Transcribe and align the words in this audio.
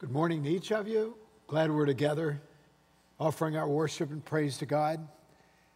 Good 0.00 0.12
morning 0.12 0.42
to 0.44 0.48
each 0.48 0.72
of 0.72 0.88
you. 0.88 1.14
Glad 1.46 1.70
we're 1.70 1.84
together 1.84 2.40
offering 3.18 3.58
our 3.58 3.68
worship 3.68 4.10
and 4.10 4.24
praise 4.24 4.56
to 4.56 4.64
God. 4.64 5.06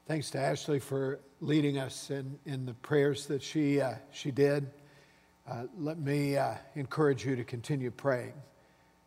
Thanks 0.09 0.31
to 0.31 0.41
Ashley 0.41 0.79
for 0.79 1.21
leading 1.43 1.77
us 1.77 2.11
in, 2.11 2.39
in 2.47 2.65
the 2.65 2.73
prayers 2.73 3.27
that 3.27 3.43
she, 3.43 3.83
uh, 3.83 3.97
she 4.13 4.31
did. 4.31 4.71
Uh, 5.47 5.65
let 5.77 5.99
me 5.99 6.39
uh, 6.39 6.55
encourage 6.75 7.27
you 7.27 7.37
to 7.37 7.45
continue 7.45 7.91
praying 7.91 8.33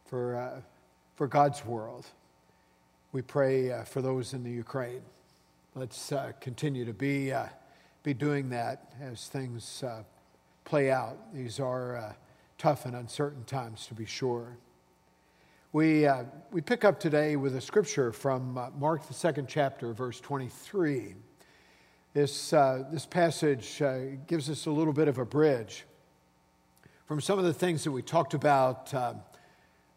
for, 0.05 0.35
uh, 0.35 0.61
for 1.15 1.25
God's 1.25 1.65
world. 1.65 2.05
We 3.11 3.23
pray 3.23 3.71
uh, 3.71 3.85
for 3.85 4.03
those 4.03 4.35
in 4.35 4.43
the 4.43 4.51
Ukraine. 4.51 5.01
Let's 5.73 6.11
uh, 6.11 6.33
continue 6.39 6.85
to 6.85 6.93
be, 6.93 7.33
be 8.03 8.13
doing 8.13 8.51
that 8.51 8.93
as 9.01 9.27
things 9.29 9.83
play 10.63 10.91
out. 10.91 11.33
These 11.33 11.59
are 11.59 12.15
tough 12.59 12.85
and 12.85 12.95
uncertain 12.95 13.45
times, 13.45 13.87
to 13.87 13.95
be 13.95 14.05
sure. 14.05 14.57
We, 15.73 16.07
uh, 16.07 16.23
we 16.49 16.61
pick 16.61 16.85
up 16.85 16.97
today 16.97 17.35
with 17.35 17.53
a 17.57 17.59
scripture 17.59 18.13
from 18.13 18.57
uh, 18.57 18.69
Mark, 18.79 19.05
the 19.05 19.13
second 19.13 19.49
chapter, 19.49 19.91
verse 19.91 20.21
23. 20.21 21.13
This, 22.13 22.53
uh, 22.53 22.85
this 22.89 23.05
passage 23.05 23.81
uh, 23.81 23.99
gives 24.27 24.49
us 24.49 24.65
a 24.65 24.71
little 24.71 24.93
bit 24.93 25.09
of 25.09 25.17
a 25.17 25.25
bridge 25.25 25.83
from 27.05 27.19
some 27.19 27.37
of 27.37 27.43
the 27.43 27.53
things 27.53 27.83
that 27.83 27.91
we 27.91 28.01
talked 28.01 28.33
about 28.33 28.93
uh, 28.93 29.15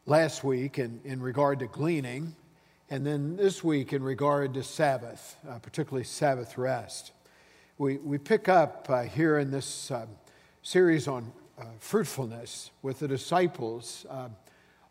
last 0.06 0.42
week 0.42 0.80
in, 0.80 1.00
in 1.04 1.22
regard 1.22 1.60
to 1.60 1.68
gleaning, 1.68 2.34
and 2.90 3.06
then 3.06 3.36
this 3.36 3.62
week 3.62 3.92
in 3.92 4.02
regard 4.02 4.54
to 4.54 4.64
Sabbath, 4.64 5.36
uh, 5.48 5.60
particularly 5.60 6.02
Sabbath 6.04 6.58
rest. 6.58 7.12
We, 7.78 7.98
we 7.98 8.18
pick 8.18 8.48
up 8.48 8.90
here 9.12 9.38
in 9.38 9.52
this 9.52 9.92
series 10.64 11.06
on 11.06 11.30
fruitfulness 11.78 12.72
with 12.82 12.98
the 12.98 13.06
disciples 13.06 14.04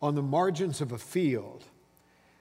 on 0.02 0.16
the 0.16 0.22
margins 0.22 0.82
of 0.82 0.92
a 0.92 0.98
field. 0.98 1.66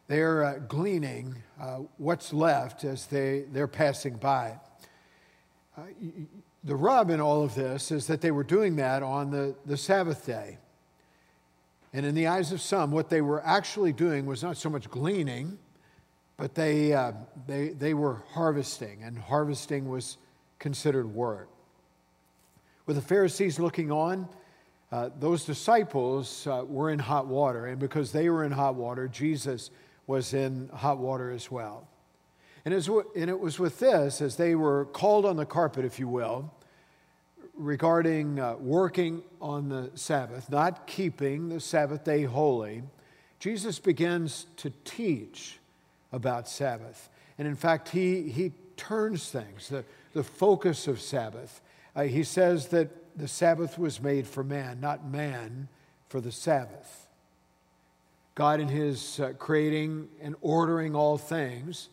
They're 0.07 0.45
uh, 0.45 0.59
gleaning 0.61 1.37
uh, 1.61 1.81
what's 1.99 2.33
left 2.33 2.85
as 2.85 3.07
they, 3.07 3.45
they're 3.53 3.69
passing 3.69 4.17
by. 4.17 4.59
Uh, 5.77 5.83
the 6.65 6.77
rub 6.77 7.11
in 7.11 7.21
all 7.21 7.45
of 7.45 7.55
this 7.55 7.91
is 7.91 8.07
that 8.07 8.21
they 8.21 8.31
were 8.31 8.45
doing 8.45 8.77
that 8.77 9.03
on 9.03 9.31
the, 9.31 9.55
the 9.67 9.77
Sabbath 9.77 10.25
day. 10.27 10.59
And 11.93 12.05
in 12.05 12.15
the 12.15 12.27
eyes 12.27 12.53
of 12.53 12.61
some, 12.61 12.91
what 12.91 13.09
they 13.09 13.21
were 13.21 13.45
actually 13.45 13.93
doing 13.93 14.27
was 14.27 14.43
not 14.43 14.57
so 14.57 14.69
much 14.69 14.91
gleaning, 14.91 15.59
but 16.37 16.55
they, 16.55 16.93
uh, 16.93 17.13
they, 17.47 17.69
they 17.71 17.95
were 17.95 18.23
harvesting, 18.33 19.03
and 19.03 19.19
harvesting 19.19 19.89
was 19.89 20.19
considered 20.59 21.13
work. 21.15 21.49
With 22.87 22.97
the 22.97 23.03
Pharisees 23.03 23.59
looking 23.59 23.91
on, 23.91 24.29
uh, 24.91 25.11
those 25.19 25.45
disciples 25.45 26.47
uh, 26.47 26.65
were 26.67 26.91
in 26.91 26.99
hot 26.99 27.27
water, 27.27 27.67
and 27.67 27.79
because 27.79 28.13
they 28.13 28.31
were 28.31 28.45
in 28.45 28.53
hot 28.53 28.75
water, 28.75 29.07
Jesus 29.07 29.71
was 30.07 30.33
in 30.33 30.71
hot 30.73 30.99
water 30.99 31.31
as 31.31 31.51
well. 31.51 31.87
And, 32.65 32.75
it 32.75 33.41
was 33.41 33.59
with 33.59 33.79
this, 33.79 34.21
as 34.21 34.37
they 34.37 34.55
were 34.55 34.87
called 34.87 35.25
on 35.25 35.37
the 35.37 35.47
carpet, 35.47 35.85
if 35.85 35.99
you 35.99 36.09
will, 36.09 36.53
regarding 37.55 38.39
uh, 38.39 38.57
working 38.57 39.23
on 39.41 39.69
the 39.69 39.91
Sabbath, 39.95 40.51
not 40.51 40.87
keeping 40.87 41.49
the 41.49 41.61
Sabbath 41.61 42.05
day 42.05 42.25
holy, 42.25 42.83
Jesus 43.39 43.79
begins 43.79 44.47
to 44.57 44.73
teach 44.85 45.59
about 46.13 46.49
Sabbath. 46.49 47.09
And 47.39 47.47
in 47.47 47.57
fact, 47.57 47.89
he, 47.91 48.29
he 48.29 48.53
turns 48.77 49.31
things, 49.31 49.69
the, 49.69 49.85
the 50.13 50.25
focus 50.25 50.89
of 50.89 51.01
Sabbath. 51.01 51.61
Uh, 51.95 52.03
he 52.03 52.23
says 52.23 52.69
that 52.69 52.91
the 53.19 53.29
Sabbath 53.29 53.79
was 53.79 54.01
made 54.01 54.27
for 54.27 54.45
man, 54.45 54.81
not 54.81 55.05
man 55.05 55.69
for 56.09 56.21
the 56.21 56.33
Sabbath. 56.33 57.09
God, 58.35 58.61
in 58.61 58.69
His 58.69 59.19
uh, 59.19 59.33
creating 59.39 60.09
and 60.23 60.37
ordering 60.41 60.95
all 60.95 61.19
things, 61.19 61.89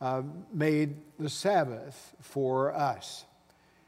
uh, 0.00 0.22
made 0.52 0.96
the 1.18 1.30
Sabbath 1.30 2.14
for 2.20 2.74
us. 2.74 3.24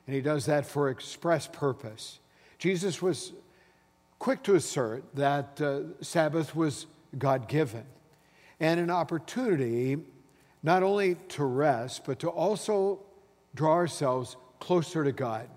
And 0.07 0.15
He 0.15 0.23
does 0.23 0.47
that 0.47 0.65
for 0.65 0.89
express 0.89 1.49
purpose. 1.49 2.21
Jesus 2.59 3.03
was 3.03 3.33
quick 4.21 4.45
to 4.45 4.55
assert 4.55 5.05
that 5.17 5.61
uh, 5.61 5.81
Sabbath 6.01 6.55
was 6.55 6.87
God 7.19 7.49
given 7.49 7.85
and 8.61 8.81
an 8.81 8.91
opportunity 8.91 9.99
not 10.63 10.83
only 10.83 11.17
to 11.29 11.45
rest, 11.45 12.05
but 12.07 12.21
to 12.21 12.29
also 12.29 13.01
draw 13.55 13.73
ourselves 13.73 14.37
closer 14.59 15.05
to 15.05 15.13
God. 15.13 15.49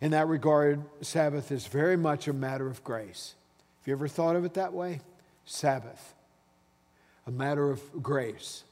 In 0.00 0.10
that 0.10 0.28
regard, 0.28 0.82
Sabbath 1.00 1.50
is 1.50 1.66
very 1.66 1.96
much 1.96 2.28
a 2.28 2.32
matter 2.32 2.66
of 2.66 2.84
grace. 2.84 3.34
Have 3.80 3.88
you 3.88 3.92
ever 3.94 4.08
thought 4.08 4.36
of 4.36 4.44
it 4.44 4.54
that 4.54 4.72
way? 4.72 5.00
Sabbath, 5.46 6.14
a 7.26 7.30
matter 7.30 7.70
of 7.70 7.80
grace, 8.02 8.64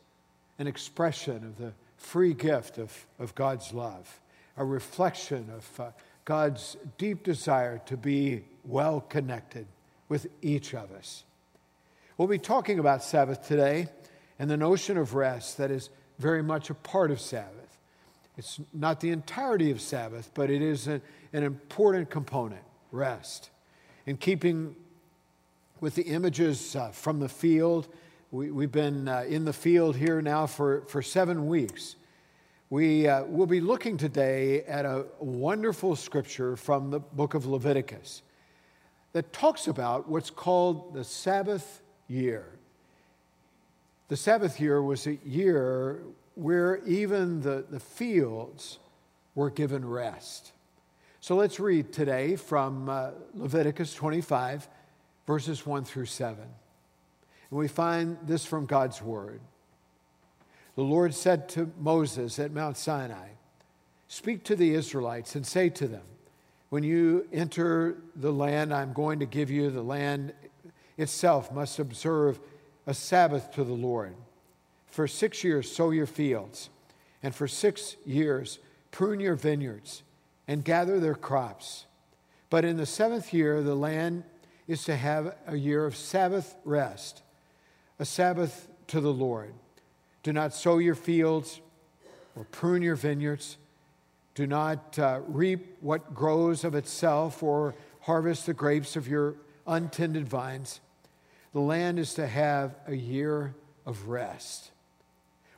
an 0.59 0.67
expression 0.67 1.37
of 1.37 1.57
the 1.57 1.73
free 1.97 2.35
gift 2.35 2.79
of, 2.79 3.07
of 3.19 3.35
God's 3.35 3.73
love, 3.73 4.21
a 4.57 4.65
reflection 4.65 5.49
of 5.57 5.81
uh, 5.81 5.91
God's 6.25 6.77
deep 6.99 7.23
desire 7.23 7.81
to 7.87 7.97
be 7.97 8.45
well 8.65 9.01
connected 9.01 9.67
with 10.09 10.27
each 10.43 10.75
of 10.75 10.93
us. 10.93 11.25
We'll 12.19 12.29
be 12.29 12.39
talking 12.39 12.79
about 12.79 13.03
Sabbath 13.03 13.47
today 13.47 13.89
and 14.39 14.51
the 14.51 14.57
notion 14.57 14.97
of 14.97 15.15
rest 15.15 15.59
that 15.59 15.71
is 15.71 15.91
very 16.19 16.43
much 16.43 16.71
a 16.71 16.75
part 16.75 17.11
of 17.11 17.21
Sabbath. 17.21 17.64
It's 18.37 18.61
not 18.73 19.01
the 19.01 19.11
entirety 19.11 19.71
of 19.71 19.81
Sabbath, 19.81 20.31
but 20.35 20.51
it 20.51 20.61
is 20.61 20.87
an, 20.87 21.03
an 21.33 21.43
important 21.45 22.11
component 22.11 22.63
rest. 22.91 23.51
In 24.07 24.17
keeping 24.17 24.75
with 25.81 25.95
the 25.95 26.03
images 26.03 26.75
uh, 26.75 26.89
from 26.89 27.21
the 27.21 27.29
field, 27.29 27.89
we, 28.31 28.65
have 28.65 28.73
been 28.73 29.07
uh, 29.07 29.25
in 29.29 29.45
the 29.45 29.53
field 29.53 29.97
here 29.97 30.21
now 30.21 30.47
for, 30.47 30.83
for 30.89 31.01
seven 31.03 31.47
weeks. 31.47 31.95
We 32.71 33.07
uh, 33.07 33.25
will 33.25 33.47
be 33.47 33.61
looking 33.61 33.97
today 33.97 34.63
at 34.63 34.85
a 34.85 35.07
wonderful 35.21 35.95
scripture 35.95 36.57
from 36.57 36.91
the 36.91 36.99
book 36.99 37.35
of 37.35 37.47
Leviticus 37.47 38.23
that 39.13 39.33
talks 39.33 39.69
about 39.69 40.09
what's 40.09 40.31
called 40.31 40.95
the 40.95 41.05
Sabbath 41.05 41.83
year. 42.09 42.59
The 44.09 44.17
Sabbath 44.17 44.61
year 44.61 44.83
was 44.83 45.07
a 45.07 45.15
year 45.25 46.03
where 46.35 46.79
even 46.85 47.41
the, 47.41 47.65
the 47.69 47.81
fields 47.81 48.79
were 49.35 49.51
given 49.51 49.85
rest. 49.85 50.53
So 51.21 51.37
let's 51.37 51.59
read 51.59 51.93
today 51.93 52.37
from 52.37 52.89
uh, 52.89 53.11
Leviticus 53.35 53.95
25, 53.95 54.69
verses 55.27 55.65
1 55.65 55.85
through 55.85 56.07
7. 56.07 56.39
And 57.51 57.59
we 57.59 57.69
find 57.69 58.19
this 58.25 58.45
from 58.45 58.67
God's 58.67 59.01
word. 59.01 59.41
The 60.77 60.83
Lord 60.83 61.15
said 61.15 61.49
to 61.51 61.73
Moses 61.79 62.39
at 62.39 62.53
Mount 62.53 62.77
Sinai, 62.77 63.29
Speak 64.09 64.45
to 64.45 64.57
the 64.57 64.75
Israelites 64.75 65.35
and 65.35 65.47
say 65.47 65.69
to 65.71 65.89
them, 65.89 66.03
When 66.69 66.83
you 66.83 67.27
enter 67.33 67.97
the 68.17 68.33
land 68.33 68.75
I'm 68.75 68.93
going 68.93 69.21
to 69.21 69.27
give 69.27 69.51
you, 69.51 69.71
the 69.71 69.83
land 69.83 70.35
itself 70.99 71.51
must 71.53 71.79
observe 71.79 72.39
a 72.87 72.95
Sabbath 72.95 73.53
to 73.53 73.65
the 73.65 73.73
Lord. 73.73 74.15
For 74.95 75.09
six 75.09 75.43
years, 75.43 75.69
sow 75.69 75.91
your 75.91 76.07
fields, 76.07 76.71
and 77.21 77.35
for 77.35 77.49
six 77.49 77.97
years, 78.07 78.61
prune 78.93 79.19
your 79.19 79.35
vineyards 79.35 80.05
and 80.47 80.65
gather 80.65 81.01
their 81.01 81.17
crops. 81.17 81.87
But 82.49 82.65
in 82.65 82.77
the 82.77 82.87
seventh 82.87 83.35
year, 83.35 83.61
the 83.61 83.75
land 83.75 84.23
is 84.69 84.85
to 84.85 84.95
have 84.95 85.35
a 85.49 85.57
year 85.57 85.85
of 85.85 85.97
Sabbath 85.97 86.55
rest, 86.65 87.25
a 87.99 88.05
Sabbath 88.05 88.69
to 88.87 89.01
the 89.01 89.13
Lord. 89.13 89.53
Do 90.23 90.33
not 90.33 90.55
sow 90.55 90.79
your 90.79 90.95
fields 90.95 91.61
or 92.37 92.45
prune 92.45 92.81
your 92.81 92.95
vineyards. 92.95 93.57
Do 94.37 94.47
not 94.47 94.97
uh, 94.97 95.23
reap 95.27 95.77
what 95.81 96.15
grows 96.15 96.63
of 96.63 96.77
itself 96.77 97.43
or 97.43 97.75
harvest 98.03 98.47
the 98.47 98.55
grapes 98.55 98.95
of 98.95 99.09
your 99.09 99.35
untended 99.67 100.29
vines. 100.29 100.79
The 101.53 101.59
land 101.59 101.99
is 101.99 102.15
to 102.15 102.29
have 102.29 102.77
a 102.87 102.95
year 102.95 103.57
of 103.85 104.07
rest. 104.07 104.71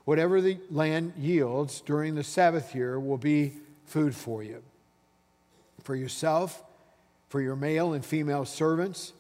Whatever 0.06 0.40
the 0.40 0.58
land 0.70 1.14
yields 1.18 1.80
during 1.80 2.14
the 2.14 2.22
Sabbath 2.22 2.76
year 2.76 2.98
will 2.98 3.18
be 3.18 3.54
food 3.86 4.14
for 4.14 4.40
you, 4.40 4.62
for 5.82 5.96
yourself, 5.96 6.62
for 7.28 7.40
your 7.40 7.56
male 7.56 7.92
and 7.92 8.04
female 8.04 8.44
servants, 8.44 9.12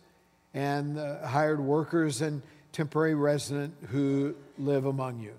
and 0.54 0.96
the 0.96 1.18
hired 1.26 1.58
workers 1.58 2.22
and 2.22 2.40
temporary 2.70 3.16
resident 3.16 3.74
who 3.88 4.36
live 4.58 4.84
among 4.84 5.18
you, 5.18 5.34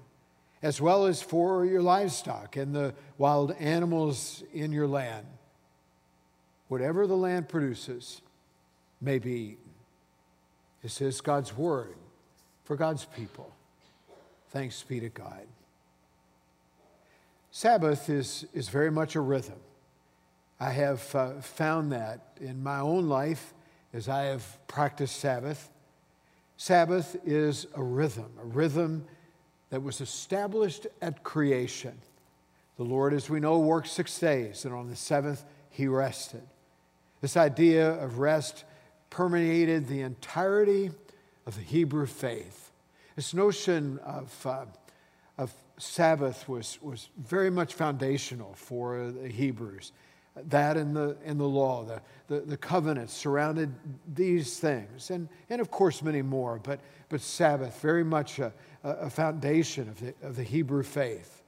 as 0.61 0.81
well 0.81 1.05
as 1.05 1.21
for 1.21 1.65
your 1.65 1.81
livestock 1.81 2.57
and 2.57 2.75
the 2.75 2.93
wild 3.17 3.53
animals 3.53 4.43
in 4.53 4.73
your 4.73 4.87
land. 4.87 5.25
Whatever 6.67 7.07
the 7.07 7.15
land 7.15 7.47
produces 7.47 8.21
may 8.99 9.17
be 9.17 9.31
eaten. 9.31 9.71
This 10.83 10.99
is 10.99 11.21
God's 11.21 11.55
word 11.55 11.95
for 12.65 12.75
God's 12.75 13.05
people. 13.05 13.53
Thanks 14.49 14.81
be 14.83 14.99
to 14.99 15.09
God. 15.09 15.45
Sabbath 17.51 18.09
is, 18.09 18.45
is 18.53 18.69
very 18.69 18.91
much 18.91 19.15
a 19.15 19.21
rhythm. 19.21 19.59
I 20.59 20.71
have 20.71 21.15
uh, 21.15 21.41
found 21.41 21.91
that 21.91 22.37
in 22.39 22.63
my 22.63 22.79
own 22.79 23.09
life 23.09 23.53
as 23.93 24.09
I 24.09 24.23
have 24.23 24.67
practiced 24.67 25.17
Sabbath. 25.19 25.69
Sabbath 26.57 27.15
is 27.25 27.67
a 27.75 27.83
rhythm, 27.83 28.31
a 28.41 28.45
rhythm 28.45 29.05
that 29.69 29.83
was 29.83 30.01
established 30.01 30.87
at 31.01 31.23
creation. 31.23 31.97
The 32.77 32.83
Lord, 32.83 33.13
as 33.13 33.29
we 33.29 33.39
know, 33.39 33.59
worked 33.59 33.87
six 33.87 34.17
days, 34.19 34.65
and 34.65 34.73
on 34.73 34.89
the 34.89 34.95
seventh, 34.95 35.43
he 35.69 35.87
rested. 35.87 36.43
This 37.21 37.35
idea 37.35 37.91
of 37.91 38.19
rest 38.19 38.63
permeated 39.09 39.87
the 39.87 40.01
entirety 40.01 40.91
of 41.45 41.55
the 41.55 41.61
Hebrew 41.61 42.05
faith. 42.05 42.66
This 43.17 43.33
notion 43.33 43.97
of, 44.05 44.45
uh, 44.45 44.65
of 45.39 45.51
Sabbath 45.79 46.47
was, 46.47 46.77
was 46.83 47.09
very 47.17 47.49
much 47.49 47.73
foundational 47.73 48.53
for 48.53 49.11
the 49.11 49.27
Hebrews. 49.27 49.91
That 50.35 50.77
and 50.77 50.95
the, 50.95 51.17
and 51.25 51.39
the 51.39 51.47
law, 51.47 51.83
the, 51.83 51.99
the, 52.27 52.41
the 52.41 53.07
surrounded 53.07 53.73
these 54.13 54.59
things, 54.59 55.09
and, 55.09 55.27
and 55.49 55.59
of 55.59 55.71
course 55.71 56.03
many 56.03 56.21
more, 56.21 56.59
but, 56.61 56.79
but 57.09 57.19
Sabbath, 57.19 57.81
very 57.81 58.03
much 58.03 58.37
a, 58.37 58.53
a 58.83 59.09
foundation 59.09 59.89
of 59.89 59.99
the, 59.99 60.13
of 60.21 60.35
the 60.35 60.43
Hebrew 60.43 60.83
faith. 60.83 61.41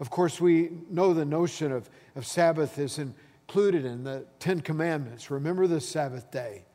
Of 0.00 0.10
course, 0.10 0.38
we 0.38 0.68
know 0.90 1.14
the 1.14 1.24
notion 1.24 1.72
of, 1.72 1.88
of 2.14 2.26
Sabbath 2.26 2.78
is 2.78 2.98
included 2.98 3.86
in 3.86 4.04
the 4.04 4.26
Ten 4.38 4.60
Commandments. 4.60 5.30
Remember 5.30 5.66
the 5.66 5.80
Sabbath 5.80 6.30
day 6.30 6.66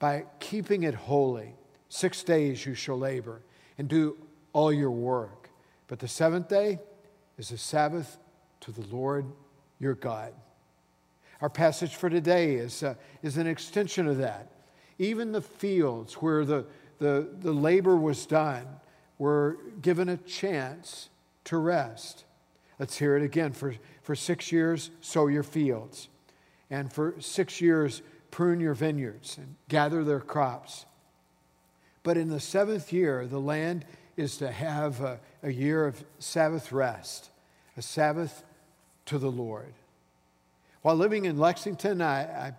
by 0.00 0.24
keeping 0.40 0.82
it 0.82 0.94
holy. 0.94 1.54
Six 1.94 2.24
days 2.24 2.66
you 2.66 2.74
shall 2.74 2.98
labor 2.98 3.40
and 3.78 3.86
do 3.86 4.16
all 4.52 4.72
your 4.72 4.90
work. 4.90 5.48
But 5.86 6.00
the 6.00 6.08
seventh 6.08 6.48
day 6.48 6.80
is 7.38 7.52
a 7.52 7.56
Sabbath 7.56 8.18
to 8.62 8.72
the 8.72 8.84
Lord 8.88 9.26
your 9.78 9.94
God. 9.94 10.32
Our 11.40 11.48
passage 11.48 11.94
for 11.94 12.10
today 12.10 12.56
is, 12.56 12.82
uh, 12.82 12.96
is 13.22 13.36
an 13.36 13.46
extension 13.46 14.08
of 14.08 14.18
that. 14.18 14.50
Even 14.98 15.30
the 15.30 15.40
fields 15.40 16.14
where 16.14 16.44
the, 16.44 16.66
the, 16.98 17.28
the 17.38 17.52
labor 17.52 17.94
was 17.94 18.26
done 18.26 18.66
were 19.18 19.58
given 19.80 20.08
a 20.08 20.16
chance 20.16 21.10
to 21.44 21.58
rest. 21.58 22.24
Let's 22.80 22.98
hear 22.98 23.16
it 23.16 23.22
again. 23.22 23.52
For, 23.52 23.72
for 24.02 24.16
six 24.16 24.50
years, 24.50 24.90
sow 25.00 25.28
your 25.28 25.44
fields. 25.44 26.08
And 26.70 26.92
for 26.92 27.14
six 27.20 27.60
years, 27.60 28.02
prune 28.32 28.58
your 28.58 28.74
vineyards 28.74 29.38
and 29.38 29.54
gather 29.68 30.02
their 30.02 30.18
crops. 30.18 30.86
But 32.04 32.16
in 32.16 32.28
the 32.28 32.38
seventh 32.38 32.92
year, 32.92 33.26
the 33.26 33.40
land 33.40 33.84
is 34.16 34.36
to 34.36 34.52
have 34.52 35.00
a, 35.00 35.18
a 35.42 35.50
year 35.50 35.86
of 35.86 36.04
Sabbath 36.20 36.70
rest, 36.70 37.30
a 37.76 37.82
Sabbath 37.82 38.44
to 39.06 39.18
the 39.18 39.30
Lord. 39.30 39.72
While 40.82 40.96
living 40.96 41.24
in 41.24 41.38
Lexington, 41.38 42.00
I, 42.00 42.48
I 42.48 42.52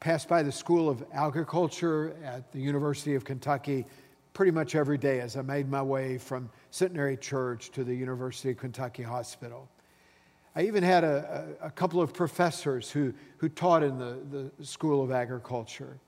passed 0.00 0.28
by 0.28 0.42
the 0.42 0.52
School 0.52 0.88
of 0.88 1.04
Agriculture 1.12 2.14
at 2.24 2.50
the 2.52 2.60
University 2.60 3.14
of 3.14 3.24
Kentucky 3.24 3.84
pretty 4.34 4.52
much 4.52 4.74
every 4.74 4.98
day 4.98 5.20
as 5.20 5.36
I 5.36 5.42
made 5.42 5.68
my 5.68 5.82
way 5.82 6.16
from 6.16 6.48
Centenary 6.70 7.16
Church 7.16 7.70
to 7.72 7.84
the 7.84 7.94
University 7.94 8.50
of 8.52 8.56
Kentucky 8.56 9.02
Hospital. 9.02 9.68
I 10.54 10.62
even 10.62 10.82
had 10.82 11.04
a, 11.04 11.56
a, 11.60 11.66
a, 11.66 11.70
couple 11.70 12.00
of 12.00 12.12
professors 12.12 12.90
who, 12.90 13.12
who 13.38 13.48
taught 13.48 13.82
in 13.82 13.98
the, 13.98 14.50
the 14.58 14.64
School 14.64 15.02
of 15.02 15.10
Agriculture. 15.10 15.98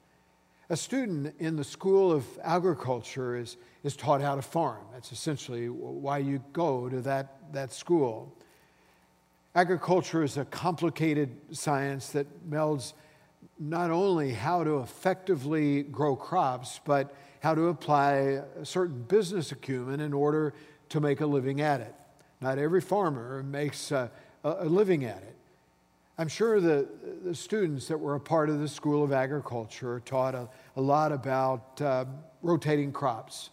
A 0.71 0.77
student 0.77 1.35
in 1.39 1.57
the 1.57 1.65
School 1.65 2.11
of 2.11 2.25
Agriculture 2.43 3.37
is, 3.37 3.59
is 3.83 3.97
taught 3.97 4.23
how 4.23 4.35
to 4.35 4.43
farm. 4.43 4.85
That's 4.95 5.13
essentially 5.13 5.69
why 5.69 6.19
you 6.19 6.43
go 6.55 6.89
to 6.89 7.03
that, 7.03 7.53
that 7.53 7.73
school. 7.73 8.35
Agriculture 9.55 10.23
is 10.23 10.39
a 10.39 10.45
complicated 10.47 11.31
science 11.53 12.09
that 12.11 12.51
melds 12.51 12.95
not 13.59 13.91
only 13.91 14.33
how 14.33 14.65
to 14.65 14.79
effectively 14.79 15.83
grow 15.83 16.17
crops, 16.17 16.81
but 16.85 17.15
how 17.41 17.55
to 17.55 17.69
apply 17.69 18.41
a 18.59 18.65
certain 18.65 19.03
business 19.03 19.53
acumen 19.53 20.01
in 20.01 20.15
order 20.15 20.55
to 20.89 20.99
make 20.99 21.21
a 21.21 21.27
living 21.27 21.61
at 21.61 21.83
it. 21.83 21.95
Not 22.41 22.59
every 22.59 22.81
farmer 22.81 23.43
makes 23.43 23.93
a, 23.93 24.11
a 24.43 24.65
living 24.65 25.05
at 25.05 25.19
it. 25.19 25.37
I'm 26.17 26.29
sure 26.29 26.61
the, 26.61 26.87
the 27.25 27.35
students 27.35 27.89
that 27.89 27.99
were 27.99 28.15
a 28.15 28.21
part 28.21 28.49
of 28.49 28.61
the 28.61 28.69
School 28.69 29.03
of 29.03 29.11
Agriculture 29.11 30.01
taught 30.05 30.37
a, 30.37 30.49
a 30.77 30.81
lot 30.81 31.11
about 31.11 31.81
uh, 31.83 32.05
rotating 32.41 32.93
crops 32.93 33.51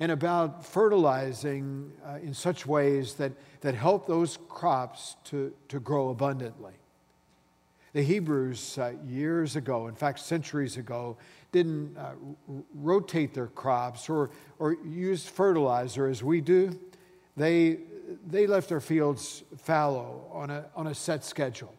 and 0.00 0.10
about 0.10 0.66
fertilizing 0.66 1.92
uh, 2.04 2.18
in 2.20 2.34
such 2.34 2.66
ways 2.66 3.14
that, 3.14 3.30
that 3.60 3.76
help 3.76 4.08
those 4.08 4.38
crops 4.48 5.14
to, 5.24 5.52
to 5.68 5.78
grow 5.78 6.08
abundantly. 6.08 6.72
The 7.92 8.02
Hebrews, 8.02 8.76
uh, 8.76 8.94
years 9.06 9.54
ago, 9.54 9.86
in 9.86 9.94
fact, 9.94 10.18
centuries 10.18 10.76
ago, 10.76 11.16
didn't 11.52 11.96
uh, 11.96 12.14
rotate 12.74 13.34
their 13.34 13.46
crops 13.46 14.08
or, 14.08 14.30
or 14.58 14.76
use 14.84 15.28
fertilizer 15.28 16.08
as 16.08 16.24
we 16.24 16.40
do. 16.40 16.76
They, 17.36 17.78
they 18.26 18.48
left 18.48 18.68
their 18.68 18.80
fields 18.80 19.44
fallow 19.58 20.28
on 20.32 20.50
a, 20.50 20.64
on 20.74 20.88
a 20.88 20.94
set 20.94 21.24
schedule. 21.24 21.72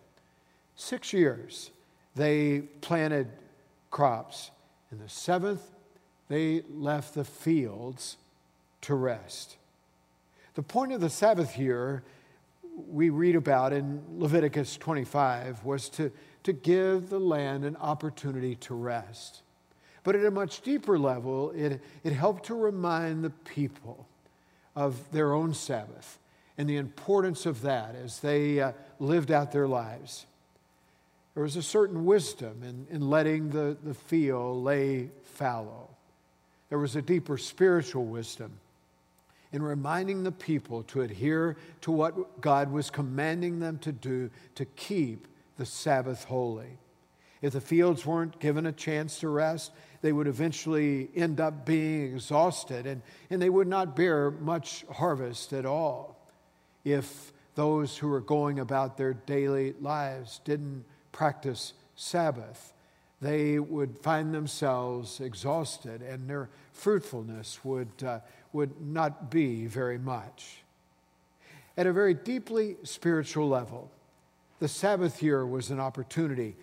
Six 0.76 1.14
years, 1.14 1.72
they 2.16 2.60
planted 2.82 3.28
crops. 3.92 4.52
In 4.92 5.00
the 5.00 5.10
seventh, 5.10 5.62
they 6.28 6.64
left 6.70 7.14
the 7.14 7.24
fields 7.24 8.18
to 8.82 8.96
rest. 8.96 9.58
The 10.56 10.64
point 10.64 10.92
of 10.92 11.02
the 11.02 11.10
Sabbath 11.10 11.54
here 11.54 12.04
we 12.90 13.10
read 13.10 13.36
about 13.36 13.74
in 13.74 14.02
Leviticus 14.18 14.78
25 14.78 15.64
was 15.64 15.90
to, 15.90 16.12
to 16.44 16.54
give 16.54 17.10
the 17.10 17.20
land 17.20 17.64
an 17.64 17.78
opportunity 17.78 18.56
to 18.56 18.74
rest. 18.74 19.42
But 20.04 20.16
at 20.16 20.26
a 20.26 20.32
much 20.32 20.62
deeper 20.62 21.00
level, 21.00 21.52
it, 21.52 21.82
it 22.04 22.14
helped 22.14 22.46
to 22.46 22.56
remind 22.56 23.24
the 23.24 23.30
people 23.30 24.08
of 24.76 25.12
their 25.12 25.34
own 25.34 25.54
Sabbath 25.54 26.20
and 26.58 26.70
the 26.70 26.78
importance 26.78 27.46
of 27.46 27.62
that 27.64 27.96
as 27.96 28.20
they 28.20 28.60
uh, 28.60 28.74
lived 29.00 29.32
out 29.32 29.52
their 29.52 29.68
lives. 29.68 30.26
There 31.36 31.44
was 31.44 31.58
a 31.58 31.62
certain 31.62 32.06
wisdom 32.06 32.64
in, 32.64 32.88
in 32.90 33.10
letting 33.10 33.50
the, 33.50 33.78
the 33.84 33.94
field 33.94 34.64
lay 34.64 35.12
fallow. 35.24 35.90
There 36.70 36.80
was 36.80 36.96
a 36.96 37.02
deeper 37.02 37.38
spiritual 37.38 38.06
wisdom 38.06 38.54
in 39.52 39.62
reminding 39.62 40.24
the 40.24 40.32
people 40.32 40.84
to 40.84 41.02
adhere 41.02 41.58
to 41.82 41.92
what 41.92 42.42
God 42.42 42.72
was 42.72 42.90
commanding 42.90 43.60
them 43.60 43.78
to 43.80 43.92
do 43.92 44.30
to 44.56 44.66
keep 44.66 45.28
the 45.58 45.66
Sabbath 45.66 46.24
holy. 46.24 46.78
If 47.42 47.54
the 47.54 47.62
fields 47.62 48.06
weren't 48.06 48.40
given 48.40 48.66
a 48.66 48.72
chance 48.72 49.20
to 49.20 49.30
rest, 49.30 49.72
they 50.02 50.12
would 50.12 50.28
eventually 50.28 51.10
end 51.16 51.40
up 51.40 51.66
being 51.66 52.14
exhausted 52.14 52.86
and, 52.86 53.02
and 53.30 53.42
they 53.42 53.50
would 53.50 53.68
not 53.68 53.96
bear 53.96 54.32
much 54.32 54.86
harvest 54.92 55.54
at 55.54 55.66
all 55.66 56.18
if 56.84 57.34
those 57.56 57.98
who 57.98 58.08
were 58.08 58.22
going 58.22 58.60
about 58.60 58.98
their 58.98 59.14
daily 59.14 59.74
lives 59.82 60.40
didn't 60.44 60.86
practice 61.16 61.74
Sabbath. 61.96 62.74
They 63.22 63.58
would 63.58 63.98
find 64.00 64.34
themselves 64.34 65.22
exhausted 65.22 66.02
and 66.02 66.30
their 66.30 66.50
fruitfulness 66.74 67.64
would, 67.64 68.04
uh, 68.06 68.20
would 68.52 68.82
not 68.82 69.32
be 69.32 69.66
very 69.66 69.98
much. 69.98 70.58
At 71.78 71.88
a 71.88 71.94
very 71.94 72.14
deeply 72.14 72.76
spiritual 72.84 73.48
level, 73.48 73.90
the 74.60 74.68
Sabbath 74.68 75.24
year 75.24 75.46
was 75.46 75.72
an 75.72 75.80
opportunity 75.80 76.58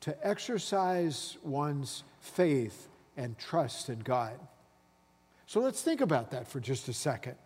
to 0.00 0.26
exercise 0.26 1.36
one's 1.42 2.02
faith 2.20 2.88
and 3.18 3.38
trust 3.38 3.90
in 3.90 3.98
God. 3.98 4.38
So 5.46 5.60
let's 5.60 5.82
think 5.82 6.00
about 6.00 6.30
that 6.30 6.48
for 6.48 6.60
just 6.60 6.88
a 6.88 6.94
second. 6.94 7.36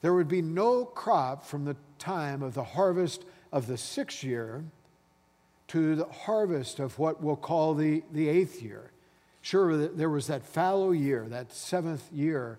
There 0.00 0.14
would 0.14 0.28
be 0.28 0.42
no 0.42 0.84
crop 0.84 1.44
from 1.44 1.64
the 1.64 1.76
time 1.98 2.44
of 2.44 2.54
the 2.54 2.62
harvest 2.62 3.24
of 3.50 3.66
the 3.66 3.76
sixth 3.76 4.22
year 4.22 4.62
to 5.68 5.94
the 5.96 6.06
harvest 6.06 6.78
of 6.78 6.98
what 6.98 7.22
we'll 7.22 7.36
call 7.36 7.74
the, 7.74 8.02
the 8.12 8.28
eighth 8.28 8.62
year. 8.62 8.90
Sure, 9.40 9.86
there 9.88 10.10
was 10.10 10.26
that 10.26 10.44
fallow 10.44 10.90
year, 10.90 11.26
that 11.28 11.52
seventh 11.52 12.10
year, 12.12 12.58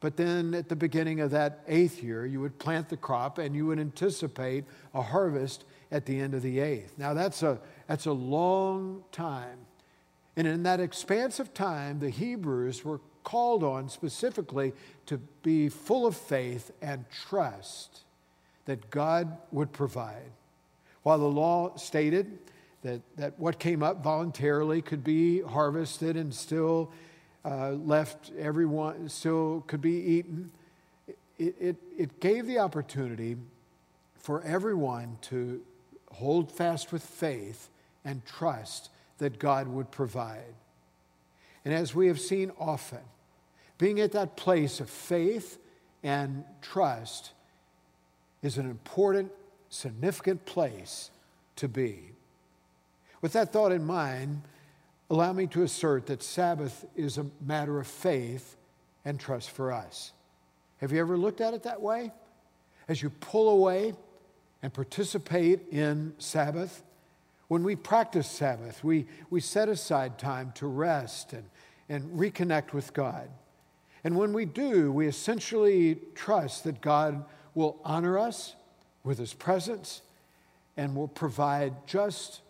but 0.00 0.16
then 0.16 0.54
at 0.54 0.68
the 0.68 0.76
beginning 0.76 1.20
of 1.20 1.30
that 1.30 1.60
eighth 1.66 2.02
year, 2.02 2.26
you 2.26 2.40
would 2.40 2.58
plant 2.58 2.88
the 2.88 2.96
crop 2.96 3.38
and 3.38 3.54
you 3.54 3.66
would 3.66 3.78
anticipate 3.78 4.64
a 4.94 5.02
harvest 5.02 5.64
at 5.90 6.04
the 6.04 6.18
end 6.18 6.34
of 6.34 6.42
the 6.42 6.60
eighth. 6.60 6.98
Now, 6.98 7.14
that's 7.14 7.42
a, 7.42 7.58
that's 7.86 8.06
a 8.06 8.12
long 8.12 9.04
time. 9.12 9.58
And 10.36 10.46
in 10.46 10.64
that 10.64 10.80
expanse 10.80 11.40
of 11.40 11.54
time, 11.54 11.98
the 11.98 12.10
Hebrews 12.10 12.84
were 12.84 13.00
called 13.24 13.64
on 13.64 13.88
specifically 13.88 14.72
to 15.06 15.18
be 15.42 15.68
full 15.68 16.06
of 16.06 16.16
faith 16.16 16.70
and 16.82 17.04
trust 17.10 18.04
that 18.66 18.90
God 18.90 19.38
would 19.50 19.72
provide. 19.72 20.30
While 21.06 21.18
the 21.18 21.30
law 21.30 21.76
stated 21.76 22.36
that, 22.82 23.00
that 23.16 23.38
what 23.38 23.60
came 23.60 23.80
up 23.80 24.02
voluntarily 24.02 24.82
could 24.82 25.04
be 25.04 25.40
harvested 25.40 26.16
and 26.16 26.34
still 26.34 26.90
uh, 27.44 27.74
left 27.74 28.32
everyone, 28.36 29.08
still 29.08 29.62
could 29.68 29.80
be 29.80 29.92
eaten. 29.92 30.50
It, 31.38 31.54
it, 31.60 31.76
it 31.96 32.18
gave 32.18 32.48
the 32.48 32.58
opportunity 32.58 33.36
for 34.16 34.42
everyone 34.42 35.18
to 35.22 35.60
hold 36.10 36.50
fast 36.50 36.90
with 36.90 37.04
faith 37.04 37.68
and 38.04 38.26
trust 38.26 38.90
that 39.18 39.38
God 39.38 39.68
would 39.68 39.92
provide. 39.92 40.56
And 41.64 41.72
as 41.72 41.94
we 41.94 42.08
have 42.08 42.18
seen 42.18 42.50
often, 42.58 42.98
Being 43.78 44.00
at 44.00 44.12
that 44.12 44.36
place 44.36 44.80
of 44.80 44.88
faith 44.88 45.58
and 46.02 46.44
trust 46.62 47.32
is 48.42 48.58
an 48.58 48.68
important, 48.70 49.30
significant 49.76 50.44
place 50.46 51.10
to 51.56 51.68
be. 51.68 52.12
With 53.20 53.32
that 53.34 53.52
thought 53.52 53.72
in 53.72 53.84
mind, 53.84 54.42
allow 55.10 55.32
me 55.32 55.46
to 55.48 55.62
assert 55.62 56.06
that 56.06 56.22
Sabbath 56.22 56.84
is 56.96 57.18
a 57.18 57.26
matter 57.40 57.78
of 57.78 57.86
faith 57.86 58.56
and 59.04 59.20
trust 59.20 59.50
for 59.50 59.72
us. 59.72 60.12
Have 60.78 60.92
you 60.92 61.00
ever 61.00 61.16
looked 61.16 61.40
at 61.40 61.54
it 61.54 61.62
that 61.62 61.80
way? 61.80 62.12
As 62.88 63.02
you 63.02 63.10
pull 63.10 63.48
away 63.50 63.94
and 64.62 64.72
participate 64.72 65.68
in 65.70 66.14
Sabbath, 66.18 66.82
when 67.48 67.62
we 67.62 67.76
practice 67.76 68.28
Sabbath, 68.28 68.82
we, 68.82 69.06
we 69.30 69.40
set 69.40 69.68
aside 69.68 70.18
time 70.18 70.52
to 70.56 70.66
rest 70.66 71.32
and, 71.32 71.44
and 71.88 72.02
reconnect 72.18 72.72
with 72.72 72.92
God. 72.92 73.28
And 74.02 74.16
when 74.16 74.32
we 74.32 74.44
do, 74.44 74.90
we 74.90 75.06
essentially 75.06 75.98
trust 76.14 76.64
that 76.64 76.80
God 76.80 77.24
will 77.54 77.80
honor 77.84 78.18
us 78.18 78.55
with 79.06 79.18
his 79.18 79.32
presence 79.32 80.02
and 80.76 80.94
will 80.94 81.08
provide 81.08 81.86
just 81.86 82.40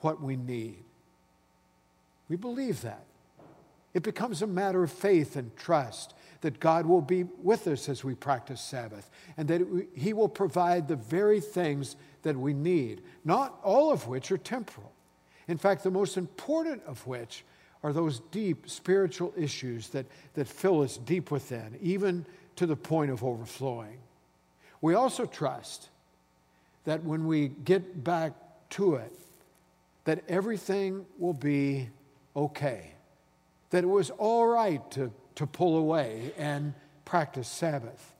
what 0.00 0.20
we 0.20 0.36
need. 0.36 0.82
We 2.28 2.36
believe 2.36 2.82
that. 2.82 3.04
It 3.94 4.02
becomes 4.02 4.42
a 4.42 4.46
matter 4.46 4.82
of 4.82 4.92
faith 4.92 5.36
and 5.36 5.56
trust 5.56 6.14
that 6.42 6.60
God 6.60 6.86
will 6.86 7.00
be 7.00 7.24
with 7.42 7.66
us 7.66 7.88
as 7.88 8.02
we 8.02 8.14
practice 8.14 8.60
Sabbath 8.60 9.08
and 9.36 9.48
that 9.48 9.86
He 9.94 10.12
will 10.12 10.28
provide 10.28 10.88
the 10.88 10.96
very 10.96 11.40
things 11.40 11.96
that 12.22 12.36
we 12.36 12.54
need, 12.54 13.02
not 13.24 13.58
all 13.62 13.92
of 13.92 14.06
which 14.06 14.30
are 14.32 14.38
temporal. 14.38 14.92
In 15.48 15.58
fact, 15.58 15.82
the 15.82 15.90
most 15.90 16.16
important 16.16 16.82
of 16.86 17.06
which 17.06 17.44
are 17.82 17.92
those 17.92 18.20
deep 18.30 18.68
spiritual 18.70 19.32
issues 19.36 19.88
that, 19.88 20.06
that 20.34 20.46
fill 20.46 20.82
us 20.82 20.96
deep 20.98 21.30
within, 21.30 21.78
even 21.80 22.24
to 22.56 22.66
the 22.66 22.76
point 22.76 23.10
of 23.10 23.24
overflowing. 23.24 23.98
We 24.80 24.94
also 24.94 25.26
trust 25.26 25.88
that 26.84 27.04
when 27.04 27.26
we 27.26 27.48
get 27.48 28.02
back 28.02 28.32
to 28.70 28.94
it, 28.94 29.12
that 30.04 30.22
everything 30.28 31.04
will 31.18 31.34
be 31.34 31.88
okay, 32.34 32.92
that 33.70 33.84
it 33.84 33.88
was 33.88 34.10
all 34.10 34.46
right 34.46 34.90
to, 34.90 35.12
to 35.34 35.46
pull 35.46 35.76
away 35.76 36.32
and 36.36 36.74
practice 37.04 37.48
Sabbath, 37.48 38.14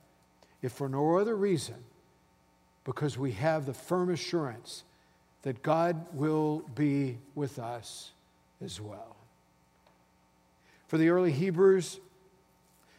if 0.63 0.73
for 0.73 0.89
no 0.89 1.17
other 1.17 1.37
reason, 1.37 1.77
because 2.85 3.17
we 3.17 3.33
have 3.33 3.67
the 3.67 3.75
firm 3.75 4.11
assurance 4.11 4.85
that 5.43 5.63
God 5.63 6.07
will 6.13 6.63
be 6.75 7.19
with 7.35 7.59
us 7.59 8.13
as 8.63 8.81
well. 8.81 9.17
For 10.87 10.99
the 10.99 11.09
early 11.09 11.33
Hebrews, 11.33 12.01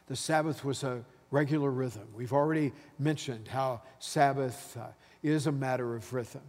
the 0.08 0.15
Sabbath 0.15 0.65
was 0.65 0.84
a 0.84 1.03
regular 1.31 1.71
rhythm. 1.71 2.07
We've 2.15 2.33
already 2.33 2.73
mentioned 3.00 3.47
how 3.47 3.81
Sabbath 4.00 4.77
uh, 4.77 4.88
is 5.23 5.47
a 5.47 5.51
matter 5.51 5.95
of 5.95 6.13
rhythm. 6.13 6.41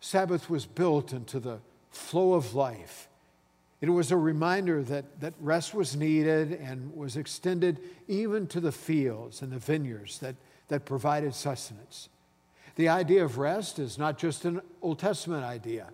Sabbath 0.00 0.50
was 0.50 0.66
built 0.66 1.12
into 1.12 1.40
the 1.40 1.58
flow 1.90 2.34
of 2.34 2.54
life. 2.54 3.08
It 3.80 3.90
was 3.90 4.10
a 4.10 4.16
reminder 4.16 4.82
that, 4.84 5.20
that 5.20 5.34
rest 5.40 5.74
was 5.74 5.96
needed 5.96 6.52
and 6.52 6.94
was 6.96 7.16
extended 7.16 7.78
even 8.08 8.46
to 8.48 8.60
the 8.60 8.72
fields 8.72 9.42
and 9.42 9.52
the 9.52 9.58
vineyards 9.58 10.18
that, 10.18 10.34
that 10.68 10.84
provided 10.84 11.34
sustenance. 11.34 12.08
The 12.76 12.88
idea 12.88 13.24
of 13.24 13.38
rest 13.38 13.78
is 13.78 13.98
not 13.98 14.18
just 14.18 14.44
an 14.44 14.60
Old 14.82 14.98
Testament 14.98 15.44
idea, 15.44 15.88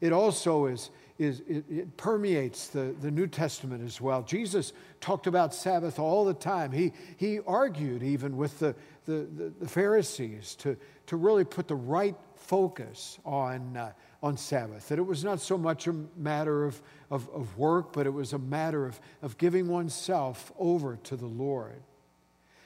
it 0.00 0.12
also 0.12 0.66
is, 0.66 0.90
is 1.20 1.40
it, 1.40 1.64
it, 1.68 1.96
permeates 1.98 2.68
the, 2.68 2.96
the 3.02 3.10
New 3.10 3.26
Testament 3.26 3.84
as 3.84 4.00
well. 4.00 4.22
Jesus 4.22 4.72
talked 5.02 5.26
about 5.26 5.54
Sabbath 5.54 5.98
all 5.98 6.24
the 6.24 6.32
time. 6.32 6.72
He, 6.72 6.92
he 7.18 7.40
argued 7.40 8.02
even 8.02 8.38
with 8.38 8.58
the, 8.58 8.74
the, 9.04 9.28
the, 9.36 9.52
the 9.60 9.68
Pharisees 9.68 10.54
to, 10.56 10.78
to 11.08 11.16
really 11.16 11.44
put 11.44 11.68
the 11.68 11.76
right 11.76 12.16
focus 12.36 13.18
on, 13.26 13.76
uh, 13.76 13.92
on 14.22 14.38
Sabbath. 14.38 14.88
That 14.88 14.98
it 14.98 15.04
was 15.04 15.22
not 15.22 15.40
so 15.40 15.58
much 15.58 15.86
a 15.86 15.92
matter 16.16 16.64
of, 16.64 16.80
of, 17.10 17.28
of 17.34 17.58
work, 17.58 17.92
but 17.92 18.06
it 18.06 18.14
was 18.14 18.32
a 18.32 18.38
matter 18.38 18.86
of, 18.86 18.98
of 19.20 19.36
giving 19.36 19.68
oneself 19.68 20.50
over 20.58 20.96
to 21.04 21.16
the 21.16 21.26
Lord. 21.26 21.82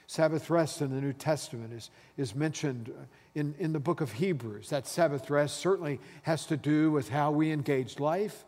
Sabbath 0.06 0.48
rest 0.48 0.80
in 0.80 0.90
the 0.94 1.00
New 1.00 1.12
Testament 1.12 1.72
is, 1.72 1.90
is 2.16 2.36
mentioned 2.36 2.92
in, 3.34 3.54
in 3.58 3.72
the 3.72 3.80
book 3.80 4.00
of 4.00 4.12
Hebrews. 4.12 4.70
That 4.70 4.86
Sabbath 4.86 5.30
rest 5.30 5.56
certainly 5.58 6.00
has 6.22 6.46
to 6.46 6.56
do 6.56 6.90
with 6.90 7.08
how 7.08 7.30
we 7.30 7.50
engage 7.50 7.98
life, 7.98 8.44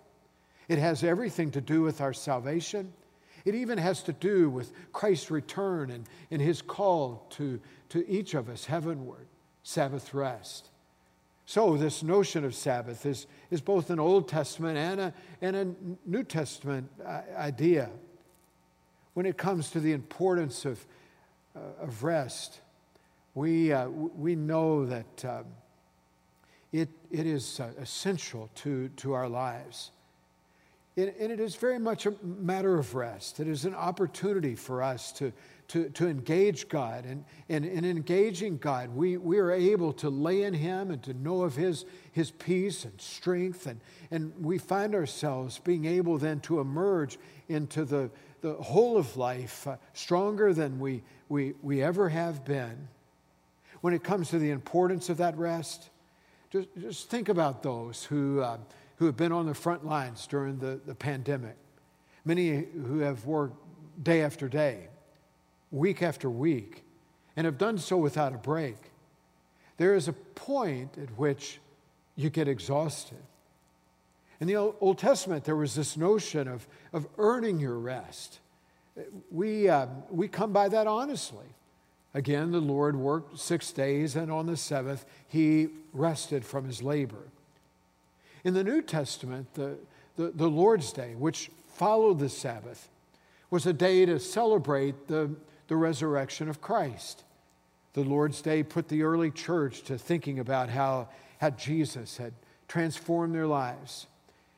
it 0.69 0.79
has 0.79 1.05
everything 1.05 1.51
to 1.53 1.61
do 1.61 1.83
with 1.83 2.01
our 2.01 2.13
salvation. 2.13 2.93
It 3.45 3.55
even 3.55 3.79
has 3.79 4.03
to 4.03 4.13
do 4.13 4.51
with 4.51 4.73
Christ's 4.93 5.31
return 5.31 5.93
and, 5.93 6.05
and 6.33 6.43
his 6.43 6.61
call 6.61 7.27
to, 7.37 7.61
to 7.91 8.09
each 8.11 8.35
of 8.35 8.49
us 8.49 8.65
heavenward, 8.65 9.29
Sabbath 9.63 10.13
rest. 10.13 10.71
So, 11.49 11.77
this 11.77 12.03
notion 12.03 12.45
of 12.45 12.57
Sabbath 12.57 13.07
is, 13.07 13.29
is 13.53 13.61
both 13.61 13.91
an 13.91 14.01
Old 14.01 14.29
Testament 14.29 14.77
and 14.77 15.01
a, 15.01 15.15
and 15.41 15.57
a 15.57 15.67
New 16.05 16.25
Testament 16.25 16.91
uh, 17.05 17.21
idea. 17.37 17.89
When 19.15 19.27
it 19.27 19.37
comes 19.37 19.71
to 19.71 19.79
the 19.79 19.93
importance 19.93 20.65
of, 20.65 20.85
uh, 21.55 21.85
of 21.85 22.03
rest, 22.03 22.61
we, 23.37 23.71
uh, 23.71 23.89
we 23.89 24.35
know 24.35 24.87
that 24.87 25.25
um, 25.27 25.45
it, 26.73 26.89
it 27.11 27.27
is 27.27 27.61
uh, 27.61 27.69
essential 27.79 28.49
to, 28.57 28.89
to 28.97 29.13
our 29.13 29.29
lives. 29.29 29.91
It, 30.97 31.15
and 31.21 31.31
it 31.31 31.39
is 31.39 31.55
very 31.55 31.79
much 31.79 32.07
a 32.07 32.15
matter 32.23 32.79
of 32.79 32.95
rest. 32.95 33.39
It 33.39 33.47
is 33.47 33.67
an 33.67 33.75
opportunity 33.75 34.55
for 34.55 34.83
us 34.83 35.13
to, 35.13 35.35
to, 35.69 35.91
to 35.91 36.09
engage 36.09 36.71
God. 36.71 37.05
And, 37.05 37.27
and 37.51 37.67
in 37.67 37.85
engaging 37.85 38.57
God, 38.57 38.89
we, 38.97 39.19
we 39.19 39.39
are 39.39 39.53
able 39.53 39.93
to 39.93 40.09
lay 40.09 40.45
in 40.45 40.55
Him 40.55 40.91
and 40.91 41.03
to 41.03 41.13
know 41.13 41.43
of 41.43 41.55
His, 41.55 41.85
His 42.13 42.31
peace 42.31 42.87
and 42.87 42.99
strength. 42.99 43.67
And, 43.67 43.81
and 44.11 44.33
we 44.43 44.57
find 44.57 44.95
ourselves 44.95 45.61
being 45.63 45.85
able 45.85 46.17
then 46.17 46.41
to 46.41 46.61
emerge 46.61 47.19
into 47.51 47.85
the, 47.85 48.11
the 48.41 48.55
whole 48.55 48.97
of 48.97 49.15
life 49.19 49.67
uh, 49.67 49.77
stronger 49.93 50.55
than 50.55 50.81
we, 50.81 51.03
we, 51.29 51.53
we 51.61 51.83
ever 51.83 52.09
have 52.09 52.43
been 52.43 52.89
when 53.81 53.95
it 53.95 54.03
comes 54.03 54.31
to 54.31 54.39
the 54.39 54.51
importance 54.51 55.09
of 55.09 55.19
that 55.19 55.37
rest, 55.37 55.91
just, 56.51 56.69
just 56.81 57.11
think 57.11 57.29
about 57.29 57.63
those 57.63 58.05
who, 58.05 58.41
uh, 58.41 58.59
who 58.97 59.07
have 59.07 59.17
been 59.17 59.33
on 59.33 59.47
the 59.47 59.55
front 59.55 59.85
lines 59.85 60.27
during 60.27 60.59
the, 60.59 60.81
the 60.87 60.95
pandemic. 60.95 61.57
Many 62.25 62.65
who 62.87 63.01
have 63.01 63.25
worked 63.27 63.57
day 64.03 64.23
after 64.23 64.49
day, 64.49 64.89
week 65.71 66.03
after 66.03 66.31
week, 66.31 66.83
and 67.37 67.45
have 67.45 67.59
done 67.59 67.79
so 67.79 67.97
without 67.97 68.35
a 68.35 68.39
break. 68.39 68.77
There 69.77 69.95
is 69.95 70.09
a 70.09 70.13
point 70.13 70.97
at 70.99 71.11
which 71.19 71.61
you 72.17 72.31
get 72.31 72.49
exhausted. 72.49 73.19
In 74.41 74.47
the 74.47 74.57
Old 74.57 74.99
Testament, 74.99 75.45
there 75.45 75.57
was 75.57 75.75
this 75.75 75.97
notion 75.97 76.49
of, 76.49 76.67
of 76.93 77.07
earning 77.19 77.59
your 77.59 77.79
rest. 77.79 78.41
We, 79.31 79.69
uh, 79.69 79.87
we 80.11 80.29
come 80.29 80.53
by 80.53 80.69
that 80.69 80.87
honestly. 80.87 81.47
Again, 82.17 82.51
the 82.51 82.63
Lord 82.63 82.97
worked 82.97 83.39
six 83.39 83.73
days, 83.73 84.17
and 84.17 84.33
on 84.33 84.47
the 84.47 84.57
seventh, 84.57 85.05
he 85.29 85.69
rested 85.93 86.47
from 86.47 86.65
his 86.65 86.83
labor. 86.83 87.29
In 88.43 88.55
the 88.55 88.65
New 88.65 88.81
Testament, 88.81 89.53
the, 89.53 89.77
the, 90.17 90.33
the 90.35 90.49
Lord's 90.49 90.95
Day, 90.95 91.15
which 91.15 91.51
followed 91.75 92.19
the 92.19 92.31
Sabbath, 92.31 92.89
was 93.51 93.67
a 93.67 93.73
day 93.75 94.07
to 94.07 94.19
celebrate 94.19 95.09
the, 95.09 95.31
the 95.69 95.77
resurrection 95.77 96.49
of 96.49 96.63
Christ. 96.63 97.23
The 97.93 98.01
Lord's 98.01 98.41
Day 98.41 98.63
put 98.63 98.89
the 98.89 99.03
early 99.03 99.31
church 99.31 99.83
to 99.83 99.99
thinking 99.99 100.39
about 100.39 100.71
how, 100.71 101.11
how 101.39 101.51
Jesus 101.51 102.17
had 102.17 102.33
transformed 102.67 103.35
their 103.35 103.47
lives 103.47 104.07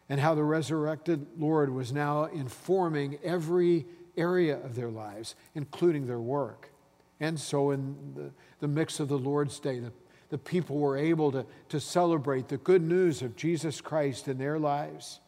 and 0.09 0.21
how 0.21 0.37
the 0.37 0.45
resurrected 0.45 1.27
Lord 1.37 1.71
was 1.71 1.93
now 1.93 2.27
informing 2.27 3.19
every 3.25 3.85
area 4.17 4.65
of 4.65 4.77
their 4.77 4.91
lives, 4.91 5.35
including 5.57 6.07
their 6.07 6.21
work. 6.21 6.71
And 7.21 7.39
so, 7.39 7.71
in 7.71 7.97
the, 8.15 8.31
the 8.61 8.69
mix 8.69 9.01
of 9.01 9.09
the 9.09 9.19
Lord's 9.19 9.59
Day, 9.59 9.81
the, 9.81 9.93
the 10.31 10.39
people 10.39 10.77
were 10.79 10.97
able 10.97 11.33
to, 11.33 11.45
to 11.71 11.81
celebrate 11.81 12.49
the 12.49 12.59
good 12.59 12.83
news 12.83 13.23
of 13.23 13.37
Jesus 13.37 13.81
Christ 13.81 14.29
in 14.29 14.39
their 14.39 14.59
lives. 14.59 15.21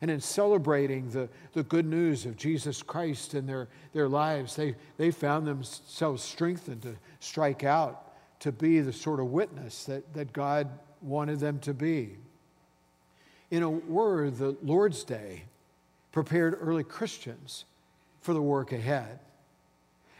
And 0.00 0.10
in 0.10 0.20
celebrating 0.20 1.10
the, 1.10 1.28
the 1.52 1.62
good 1.62 1.86
news 1.86 2.26
of 2.26 2.36
Jesus 2.36 2.82
Christ 2.82 3.34
in 3.34 3.46
their, 3.46 3.68
their 3.92 4.08
lives, 4.08 4.56
they, 4.56 4.74
they 4.98 5.12
found 5.12 5.46
themselves 5.46 6.22
strengthened 6.22 6.82
to 6.82 6.96
strike 7.20 7.62
out 7.62 8.12
to 8.40 8.50
be 8.50 8.80
the 8.80 8.92
sort 8.92 9.20
of 9.20 9.26
witness 9.26 9.84
that, 9.84 10.12
that 10.14 10.32
God 10.32 10.68
wanted 11.00 11.38
them 11.38 11.60
to 11.60 11.72
be. 11.72 12.16
In 13.52 13.62
a 13.62 13.70
word, 13.70 14.38
the 14.38 14.56
Lord's 14.62 15.04
Day 15.04 15.44
prepared 16.10 16.58
early 16.60 16.82
Christians 16.82 17.64
for 18.20 18.34
the 18.34 18.42
work 18.42 18.72
ahead. 18.72 19.20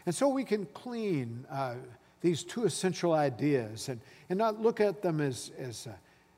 And 0.05 0.13
so 0.13 0.27
we 0.27 0.43
can 0.43 0.65
clean 0.73 1.45
uh, 1.49 1.75
these 2.21 2.43
two 2.43 2.65
essential 2.65 3.13
ideas 3.13 3.89
and, 3.89 3.99
and 4.29 4.37
not 4.37 4.61
look 4.61 4.79
at 4.81 5.01
them 5.01 5.21
as, 5.21 5.51
as 5.57 5.87
uh, 5.87 5.91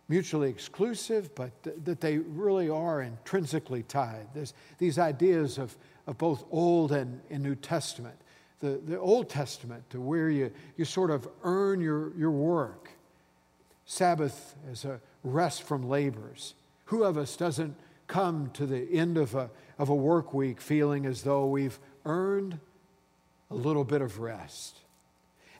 mutually 0.07 0.49
exclusive, 0.49 1.33
but 1.35 1.51
th- 1.63 1.75
that 1.83 2.01
they 2.01 2.17
really 2.17 2.69
are 2.69 3.01
intrinsically 3.01 3.83
tied. 3.83 4.27
There's 4.33 4.53
these 4.77 4.99
ideas 4.99 5.57
of, 5.57 5.75
of 6.07 6.17
both 6.17 6.43
Old 6.51 6.91
and, 6.91 7.21
and 7.29 7.43
New 7.43 7.55
Testament. 7.55 8.15
The, 8.59 8.81
the 8.85 8.99
Old 8.99 9.29
Testament, 9.29 9.89
to 9.91 9.99
where 9.99 10.29
you, 10.29 10.51
you 10.77 10.85
sort 10.85 11.11
of 11.11 11.27
earn 11.43 11.81
your, 11.81 12.15
your 12.17 12.31
work. 12.31 12.89
Sabbath 13.85 14.55
as 14.71 14.85
a 14.85 14.99
rest 15.23 15.63
from 15.63 15.87
labors. 15.87 16.55
Who 16.85 17.03
of 17.03 17.17
us 17.17 17.35
doesn't 17.35 17.75
come 18.07 18.49
to 18.53 18.65
the 18.65 18.91
end 18.91 19.17
of 19.17 19.35
a, 19.35 19.49
of 19.77 19.89
a 19.89 19.95
work 19.95 20.33
week 20.33 20.61
feeling 20.61 21.05
as 21.05 21.23
though 21.23 21.45
we've 21.47 21.79
earned 22.05 22.59
a 23.55 23.57
little 23.57 23.83
bit 23.83 24.01
of 24.01 24.19
rest? 24.19 24.77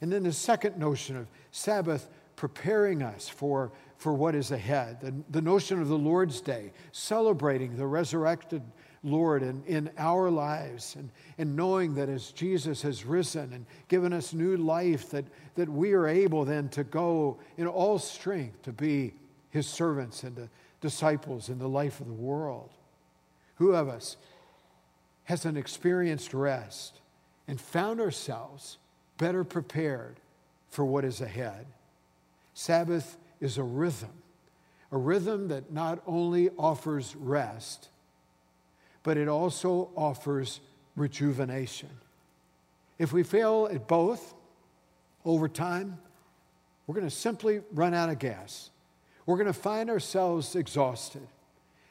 And 0.01 0.11
then 0.11 0.23
the 0.23 0.33
second 0.33 0.77
notion 0.77 1.15
of 1.15 1.27
Sabbath 1.51 2.07
preparing 2.35 3.01
us 3.01 3.29
for, 3.29 3.71
for 3.97 4.13
what 4.13 4.35
is 4.35 4.51
ahead, 4.51 4.99
the, 5.01 5.13
the 5.29 5.41
notion 5.41 5.81
of 5.81 5.87
the 5.87 5.97
Lord's 5.97 6.41
Day, 6.41 6.71
celebrating 6.91 7.77
the 7.77 7.87
resurrected 7.87 8.61
Lord 9.03 9.43
in, 9.43 9.63
in 9.65 9.91
our 9.97 10.29
lives 10.29 10.95
and, 10.95 11.09
and 11.37 11.55
knowing 11.55 11.93
that 11.95 12.09
as 12.09 12.31
Jesus 12.31 12.81
has 12.81 13.05
risen 13.05 13.53
and 13.53 13.65
given 13.87 14.11
us 14.13 14.33
new 14.33 14.57
life, 14.57 15.11
that, 15.11 15.25
that 15.55 15.69
we 15.69 15.93
are 15.93 16.07
able 16.07 16.43
then 16.43 16.69
to 16.69 16.83
go 16.83 17.37
in 17.57 17.67
all 17.67 17.99
strength 17.99 18.63
to 18.63 18.73
be 18.73 19.13
his 19.51 19.67
servants 19.67 20.23
and 20.23 20.49
disciples 20.81 21.49
in 21.49 21.59
the 21.59 21.69
life 21.69 22.01
of 22.01 22.07
the 22.07 22.13
world. 22.13 22.71
Who 23.55 23.73
of 23.73 23.87
us 23.87 24.17
hasn't 25.23 25.57
experienced 25.57 26.33
rest 26.33 26.99
and 27.47 27.59
found 27.59 27.99
ourselves 27.99 28.77
better 29.17 29.43
prepared 29.43 30.19
for 30.69 30.83
what 30.83 31.05
is 31.05 31.21
ahead? 31.21 31.65
Sabbath 32.53 33.17
is 33.39 33.57
a 33.57 33.63
rhythm, 33.63 34.11
a 34.91 34.97
rhythm 34.97 35.49
that 35.49 35.71
not 35.71 36.01
only 36.07 36.49
offers 36.57 37.15
rest, 37.15 37.89
but 39.03 39.17
it 39.17 39.27
also 39.27 39.89
offers 39.95 40.61
rejuvenation. 40.95 41.89
If 42.97 43.13
we 43.13 43.23
fail 43.23 43.67
at 43.71 43.87
both 43.87 44.33
over 45.25 45.47
time, 45.47 45.99
we're 46.87 46.95
going 46.95 47.07
to 47.07 47.15
simply 47.15 47.61
run 47.71 47.93
out 47.93 48.09
of 48.09 48.19
gas. 48.19 48.69
We're 49.25 49.37
going 49.37 49.47
to 49.47 49.53
find 49.53 49.89
ourselves 49.89 50.55
exhausted, 50.55 51.27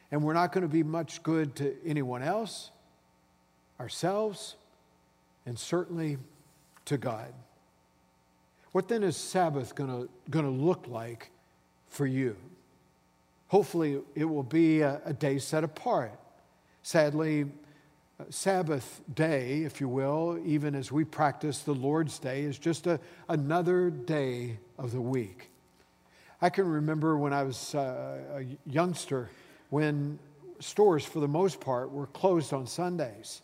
and 0.09 0.23
we're 0.23 0.33
not 0.33 0.51
going 0.51 0.63
to 0.63 0.71
be 0.71 0.83
much 0.83 1.21
good 1.21 1.55
to 1.57 1.75
anyone 1.85 2.23
else, 2.23 2.71
ourselves, 3.79 4.55
and 5.45 5.57
certainly 5.57 6.17
to 6.85 6.97
God. 6.97 7.33
What 8.71 8.87
then 8.87 9.03
is 9.03 9.15
Sabbath 9.15 9.73
going 9.75 10.07
to, 10.31 10.41
look 10.49 10.87
like 10.87 11.31
for 11.87 12.05
you? 12.05 12.35
Hopefully, 13.47 14.01
it 14.15 14.25
will 14.25 14.43
be 14.43 14.81
a, 14.81 15.01
a 15.05 15.13
day 15.13 15.37
set 15.37 15.63
apart 15.63 16.19
Sadly, 16.85 17.45
Sabbath 18.29 19.01
day, 19.15 19.63
if 19.63 19.81
you 19.81 19.87
will, 19.87 20.39
even 20.45 20.75
as 20.75 20.91
we 20.91 21.03
practice 21.03 21.63
the 21.63 21.73
Lord's 21.73 22.19
Day, 22.19 22.43
is 22.43 22.59
just 22.59 22.85
a, 22.85 22.99
another 23.27 23.89
day 23.89 24.59
of 24.77 24.91
the 24.91 25.01
week. 25.01 25.49
I 26.43 26.51
can 26.51 26.67
remember 26.67 27.17
when 27.17 27.33
I 27.33 27.41
was 27.41 27.73
uh, 27.73 28.19
a 28.35 28.69
youngster 28.69 29.31
when 29.71 30.19
stores, 30.59 31.03
for 31.03 31.19
the 31.21 31.27
most 31.27 31.59
part, 31.59 31.89
were 31.89 32.05
closed 32.05 32.53
on 32.53 32.67
Sundays. 32.67 33.41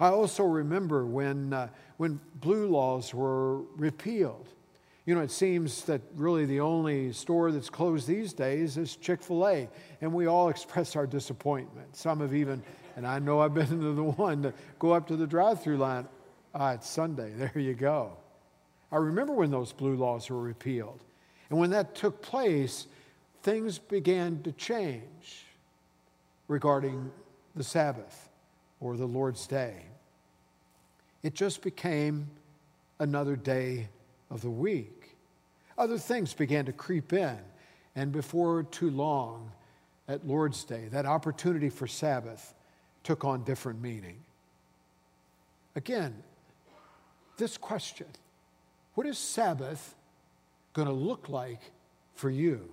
I 0.00 0.08
also 0.08 0.44
remember 0.44 1.06
when, 1.06 1.52
uh, 1.52 1.68
when 1.96 2.20
blue 2.36 2.66
laws 2.66 3.14
were 3.14 3.62
repealed. 3.76 4.48
You 5.04 5.14
know, 5.14 5.20
it 5.20 5.30
seems 5.30 5.82
that 5.84 6.00
really 6.14 6.44
the 6.44 6.60
only 6.60 7.12
store 7.12 7.50
that's 7.50 7.68
closed 7.68 8.06
these 8.06 8.32
days 8.32 8.78
is 8.78 8.96
Chick 8.96 9.22
fil 9.22 9.46
A, 9.48 9.68
and 10.00 10.12
we 10.12 10.26
all 10.26 10.48
express 10.50 10.96
our 10.96 11.06
disappointment. 11.06 11.96
Some 11.96 12.20
have 12.20 12.34
even, 12.34 12.62
and 12.96 13.06
I 13.06 13.18
know 13.18 13.40
I've 13.40 13.54
been 13.54 13.66
into 13.66 13.92
the 13.94 14.02
one 14.04 14.42
to 14.42 14.54
go 14.78 14.92
up 14.92 15.06
to 15.08 15.16
the 15.16 15.26
drive 15.26 15.62
through 15.62 15.78
line. 15.78 16.06
Ah, 16.54 16.72
it's 16.72 16.88
Sunday. 16.88 17.32
There 17.36 17.58
you 17.58 17.74
go. 17.74 18.16
I 18.90 18.96
remember 18.96 19.32
when 19.32 19.50
those 19.50 19.72
blue 19.72 19.96
laws 19.96 20.28
were 20.28 20.40
repealed. 20.40 21.00
And 21.48 21.58
when 21.58 21.70
that 21.70 21.94
took 21.94 22.20
place, 22.22 22.86
things 23.42 23.78
began 23.78 24.42
to 24.42 24.52
change 24.52 25.46
regarding 26.46 27.10
the 27.54 27.64
Sabbath 27.64 28.28
or 28.82 28.96
the 28.96 29.06
Lord's 29.06 29.46
Day. 29.46 29.84
It 31.22 31.34
just 31.34 31.62
became 31.62 32.28
another 32.98 33.36
day 33.36 33.88
of 34.30 34.42
the 34.42 34.50
week. 34.50 35.16
Other 35.78 35.98
things 35.98 36.34
began 36.34 36.64
to 36.66 36.72
creep 36.72 37.12
in, 37.12 37.38
and 37.94 38.10
before 38.12 38.64
too 38.64 38.90
long, 38.90 39.52
at 40.08 40.26
Lord's 40.26 40.64
Day, 40.64 40.88
that 40.90 41.06
opportunity 41.06 41.70
for 41.70 41.86
Sabbath 41.86 42.54
took 43.04 43.24
on 43.24 43.44
different 43.44 43.80
meaning. 43.80 44.16
Again, 45.76 46.14
this 47.36 47.56
question 47.56 48.06
what 48.94 49.06
is 49.06 49.16
Sabbath 49.16 49.94
going 50.74 50.88
to 50.88 50.94
look 50.94 51.28
like 51.28 51.60
for 52.14 52.28
you? 52.28 52.68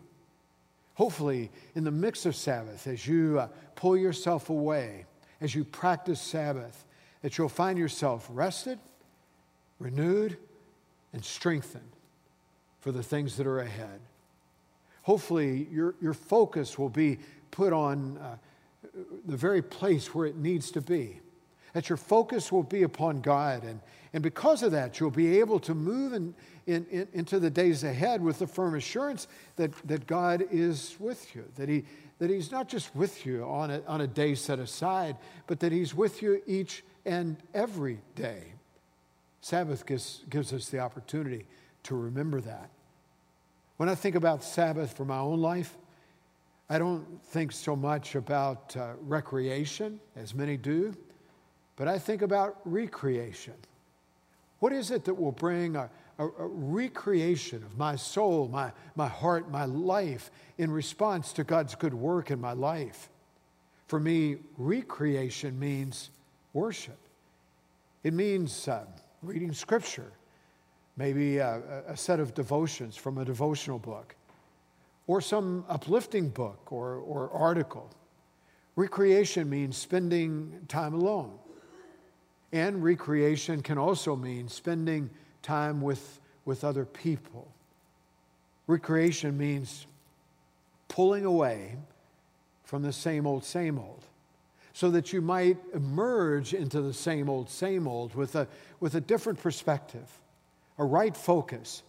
Hopefully, 0.96 1.50
in 1.76 1.86
the 1.86 1.92
mix 1.92 2.26
of 2.26 2.36
Sabbath, 2.36 2.86
as 2.88 3.08
you 3.08 3.40
uh, 3.40 3.48
pull 3.76 3.96
yourself 3.96 4.50
away, 4.50 5.06
as 5.42 5.56
you 5.56 5.64
practice 5.64 6.22
Sabbath, 6.22 6.86
that 7.22 7.38
you'll 7.38 7.50
find 7.50 7.78
yourself 7.78 8.28
rested, 8.32 8.80
renewed, 9.80 10.38
and 11.14 11.24
strengthened 11.24 11.92
for 12.80 12.92
the 12.92 13.04
things 13.04 13.38
that 13.38 13.48
are 13.48 13.60
ahead. 13.60 14.00
Hopefully, 15.04 15.68
your, 15.72 15.96
your 16.02 16.14
focus 16.14 16.78
will 16.78 16.90
be 16.90 17.20
put 17.52 17.74
on 17.74 18.18
uh, 18.18 18.36
the 19.26 19.38
very 19.38 19.62
place 19.62 20.14
where 20.14 20.26
it 20.26 20.36
needs 20.36 20.72
to 20.72 20.82
be. 20.82 21.20
That 21.74 21.90
your 21.90 21.98
focus 21.98 22.52
will 22.52 22.64
be 22.64 22.84
upon 22.84 23.22
God. 23.22 23.64
And, 23.64 23.80
and 24.14 24.24
because 24.24 24.64
of 24.64 24.72
that, 24.72 25.00
you'll 25.00 25.12
be 25.12 25.40
able 25.40 25.60
to 25.62 25.74
move 25.74 26.14
in, 26.14 26.34
in, 26.68 26.86
in, 26.90 27.08
into 27.14 27.40
the 27.40 27.50
days 27.50 27.84
ahead 27.84 28.22
with 28.22 28.40
the 28.40 28.48
firm 28.48 28.76
assurance 28.76 29.28
that, 29.56 29.72
that 29.88 30.08
God 30.08 30.46
is 30.52 30.96
with 31.00 31.36
you, 31.36 31.46
that, 31.56 31.70
he, 31.70 31.86
that 32.20 32.30
He's 32.30 32.52
not 32.52 32.68
just 32.68 32.96
with 32.96 33.26
you 33.26 33.44
on 33.44 33.72
a, 33.72 33.82
on 33.88 34.02
a 34.02 34.08
day 34.08 34.36
set 34.36 34.60
aside, 34.60 35.18
but 35.48 35.60
that 35.62 35.72
He's 35.72 35.96
with 35.96 36.22
you 36.22 36.42
each 36.46 36.84
and 37.06 37.38
every 37.54 38.00
day. 38.16 38.54
Sabbath 39.42 39.86
gives, 39.86 40.22
gives 40.30 40.54
us 40.54 40.70
the 40.70 40.80
opportunity 40.80 41.46
to 41.84 41.96
remember 41.96 42.42
that. 42.42 42.70
When 43.78 43.88
I 43.90 43.96
think 43.96 44.16
about 44.16 44.44
Sabbath 44.44 44.96
for 44.96 45.06
my 45.06 45.18
own 45.18 45.40
life, 45.40 45.78
I 46.70 46.78
don't 46.78 47.06
think 47.28 47.52
so 47.52 47.76
much 47.76 48.16
about 48.16 48.76
uh, 48.76 48.92
recreation, 49.02 50.00
as 50.16 50.36
many 50.36 50.58
do, 50.58 50.96
but 51.78 51.88
I 51.88 51.98
think 51.98 52.22
about 52.22 52.58
recreation. 52.66 53.54
What 54.60 54.74
is 54.74 54.92
it 54.92 55.06
that 55.06 55.14
will 55.14 55.32
bring 55.32 55.78
a, 55.78 55.90
a, 56.20 56.26
a, 56.26 56.48
recreation 56.48 57.64
of 57.64 57.78
my 57.78 57.96
soul, 57.96 58.48
my, 58.50 58.72
my 58.96 59.08
heart, 59.08 59.50
my 59.50 59.66
life 59.66 60.30
in 60.58 60.70
response 60.70 61.34
to 61.34 61.44
God's 61.44 61.74
good 61.74 61.94
work 61.94 62.30
in 62.30 62.40
my 62.40 62.52
life? 62.52 63.10
For 63.88 64.00
me, 64.00 64.38
recreation 64.58 65.58
means 65.58 66.12
worship. 66.54 67.00
It 68.04 68.14
means 68.14 68.68
uh, 68.68 68.86
reading 69.24 69.54
scripture, 69.54 70.12
maybe 70.98 71.38
a, 71.38 71.84
a, 71.88 71.98
set 71.98 72.20
of 72.20 72.34
devotions 72.34 72.96
from 72.96 73.18
a 73.18 73.26
devotional 73.26 73.80
book, 73.80 74.16
or 75.08 75.22
some 75.22 75.66
uplifting 75.70 76.30
book 76.30 76.72
or, 76.72 76.96
or 76.98 77.32
article. 77.32 77.90
Recreation 78.76 79.50
means 79.50 79.76
spending 79.76 80.66
time 80.68 80.94
alone. 80.94 81.32
And 82.52 82.84
recreation 82.84 83.62
can 83.62 83.78
also 83.78 84.16
mean 84.16 84.48
spending 84.48 85.10
time 85.42 85.82
with, 85.82 86.20
with 86.46 86.64
other 86.64 86.86
people. 86.86 87.48
Recreation 88.68 89.38
means 89.38 89.88
pulling 90.88 91.26
away 91.26 91.76
from 92.64 92.84
the 92.84 92.94
same 92.94 93.26
old, 93.26 93.44
same 93.44 93.80
old 93.80 94.04
so 94.74 94.90
that 94.92 95.12
you 95.12 95.22
might 95.22 95.58
emerge 95.74 96.54
into 96.54 96.82
the 96.82 96.94
same 96.94 97.30
old, 97.30 97.50
same 97.50 97.88
old 97.88 98.16
with 98.16 98.36
a, 98.36 98.48
with 98.80 98.96
a 98.96 99.02
different 99.02 99.38
perspective, 99.38 100.08
a 100.78 100.86
right 100.86 101.18
focus, 101.18 101.84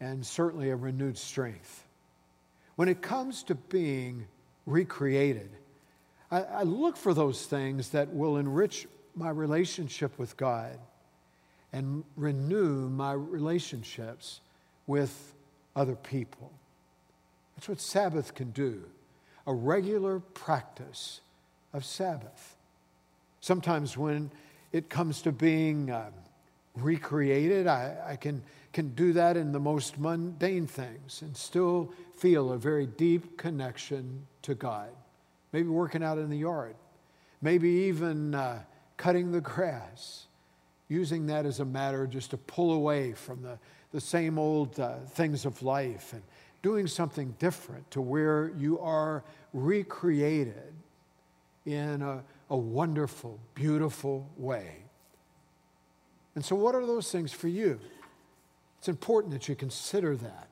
and 0.00 0.24
certainly 0.24 0.70
a 0.70 0.76
renewed 0.76 1.18
strength. 1.18 1.84
When 2.76 2.88
it 2.88 3.00
comes 3.00 3.42
to 3.44 3.54
being 3.54 4.26
recreated, 4.66 5.50
I, 6.30 6.42
I 6.42 6.62
look 6.62 6.96
for 6.96 7.14
those 7.14 7.44
things 7.46 7.88
that 7.90 8.14
will 8.14 8.36
enrich 8.36 8.86
my 9.16 9.30
relationship 9.30 10.18
with 10.18 10.36
God 10.36 10.78
and 11.72 12.04
renew 12.16 12.88
my 12.88 13.12
relationships 13.12 14.40
with 14.86 15.34
other 15.74 15.96
people. 15.96 16.52
That's 17.56 17.68
what 17.68 17.80
Sabbath 17.80 18.34
can 18.34 18.50
do 18.50 18.84
a 19.46 19.54
regular 19.54 20.18
practice 20.18 21.20
of 21.72 21.84
Sabbath. 21.84 22.56
Sometimes 23.40 23.96
when 23.96 24.30
it 24.72 24.88
comes 24.88 25.22
to 25.22 25.30
being 25.30 25.90
uh, 25.90 26.10
recreated, 26.74 27.66
I, 27.66 27.96
I 28.08 28.16
can, 28.16 28.42
can 28.72 28.88
do 28.94 29.12
that 29.12 29.36
in 29.36 29.52
the 29.52 29.60
most 29.60 29.98
mundane 29.98 30.66
things 30.66 31.22
and 31.22 31.36
still 31.36 31.92
feel 32.16 32.52
a 32.52 32.58
very 32.58 32.86
deep 32.86 33.38
connection 33.38 34.26
to 34.42 34.54
God. 34.54 34.88
Maybe 35.52 35.68
working 35.68 36.02
out 36.02 36.18
in 36.18 36.28
the 36.28 36.38
yard, 36.38 36.74
maybe 37.40 37.68
even 37.68 38.34
uh, 38.34 38.62
cutting 38.96 39.30
the 39.30 39.40
grass, 39.40 40.26
using 40.88 41.26
that 41.26 41.46
as 41.46 41.60
a 41.60 41.64
matter 41.64 42.06
just 42.06 42.30
to 42.30 42.36
pull 42.36 42.72
away 42.72 43.12
from 43.12 43.42
the, 43.42 43.58
the 43.92 44.00
same 44.00 44.38
old 44.38 44.78
uh, 44.78 44.96
things 45.10 45.44
of 45.44 45.62
life 45.62 46.12
and 46.12 46.22
doing 46.62 46.86
something 46.86 47.34
different 47.38 47.88
to 47.90 48.00
where 48.00 48.52
you 48.56 48.78
are 48.78 49.24
recreated 49.52 50.72
in 51.64 52.02
a, 52.02 52.22
a 52.50 52.56
wonderful, 52.56 53.38
beautiful 53.54 54.28
way. 54.36 54.76
And 56.34 56.44
so, 56.44 56.54
what 56.54 56.74
are 56.74 56.84
those 56.84 57.10
things 57.10 57.32
for 57.32 57.48
you? 57.48 57.80
It's 58.78 58.88
important 58.88 59.32
that 59.32 59.48
you 59.48 59.56
consider 59.56 60.16
that. 60.16 60.48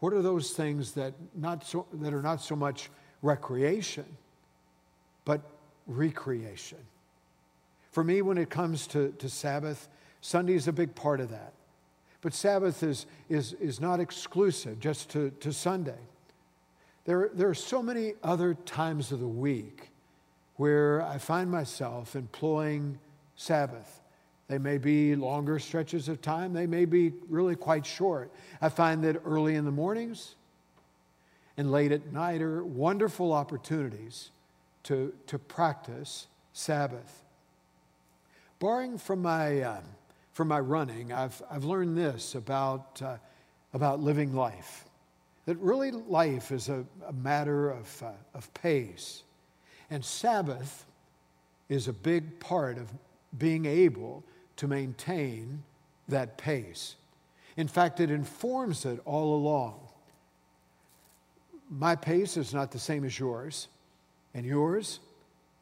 What 0.00 0.12
are 0.12 0.22
those 0.22 0.52
things 0.52 0.92
that, 0.92 1.12
not 1.34 1.66
so, 1.66 1.86
that 1.92 2.14
are 2.14 2.22
not 2.22 2.40
so 2.40 2.54
much 2.54 2.88
recreation, 3.20 4.06
but 5.24 5.42
recreation? 5.86 6.78
For 7.98 8.04
me, 8.04 8.22
when 8.22 8.38
it 8.38 8.48
comes 8.48 8.86
to, 8.88 9.12
to 9.18 9.28
Sabbath, 9.28 9.88
Sunday 10.20 10.54
is 10.54 10.68
a 10.68 10.72
big 10.72 10.94
part 10.94 11.18
of 11.18 11.30
that. 11.30 11.52
But 12.20 12.32
Sabbath 12.32 12.84
is, 12.84 13.06
is, 13.28 13.54
is 13.54 13.80
not 13.80 13.98
exclusive 13.98 14.78
just 14.78 15.10
to, 15.10 15.30
to 15.40 15.52
Sunday. 15.52 15.98
There, 17.06 17.28
there 17.34 17.48
are 17.48 17.54
so 17.54 17.82
many 17.82 18.12
other 18.22 18.54
times 18.54 19.10
of 19.10 19.18
the 19.18 19.26
week 19.26 19.90
where 20.58 21.02
I 21.02 21.18
find 21.18 21.50
myself 21.50 22.14
employing 22.14 23.00
Sabbath. 23.34 24.00
They 24.46 24.58
may 24.58 24.78
be 24.78 25.16
longer 25.16 25.58
stretches 25.58 26.08
of 26.08 26.22
time, 26.22 26.52
they 26.52 26.68
may 26.68 26.84
be 26.84 27.14
really 27.28 27.56
quite 27.56 27.84
short. 27.84 28.30
I 28.62 28.68
find 28.68 29.02
that 29.02 29.22
early 29.24 29.56
in 29.56 29.64
the 29.64 29.72
mornings 29.72 30.36
and 31.56 31.72
late 31.72 31.90
at 31.90 32.12
night 32.12 32.42
are 32.42 32.62
wonderful 32.62 33.32
opportunities 33.32 34.30
to, 34.84 35.12
to 35.26 35.36
practice 35.36 36.28
Sabbath. 36.52 37.24
Barring 38.60 38.98
from 38.98 39.22
my, 39.22 39.60
uh, 39.60 39.80
from 40.32 40.48
my 40.48 40.60
running, 40.60 41.12
I've, 41.12 41.40
I've 41.50 41.64
learned 41.64 41.96
this 41.96 42.34
about, 42.34 43.00
uh, 43.02 43.16
about 43.72 44.00
living 44.00 44.34
life 44.34 44.84
that 45.48 45.56
really 45.60 45.90
life 45.90 46.52
is 46.52 46.68
a, 46.68 46.84
a 47.06 47.12
matter 47.14 47.70
of, 47.70 48.02
uh, 48.02 48.10
of 48.34 48.52
pace. 48.52 49.22
And 49.88 50.04
Sabbath 50.04 50.84
is 51.70 51.88
a 51.88 51.92
big 51.94 52.38
part 52.38 52.76
of 52.76 52.92
being 53.38 53.64
able 53.64 54.24
to 54.56 54.68
maintain 54.68 55.62
that 56.06 56.36
pace. 56.36 56.96
In 57.56 57.66
fact, 57.66 57.98
it 57.98 58.10
informs 58.10 58.84
it 58.84 59.00
all 59.06 59.36
along. 59.36 59.80
My 61.70 61.96
pace 61.96 62.36
is 62.36 62.52
not 62.52 62.70
the 62.70 62.78
same 62.78 63.04
as 63.04 63.18
yours, 63.18 63.68
and 64.34 64.44
yours 64.44 65.00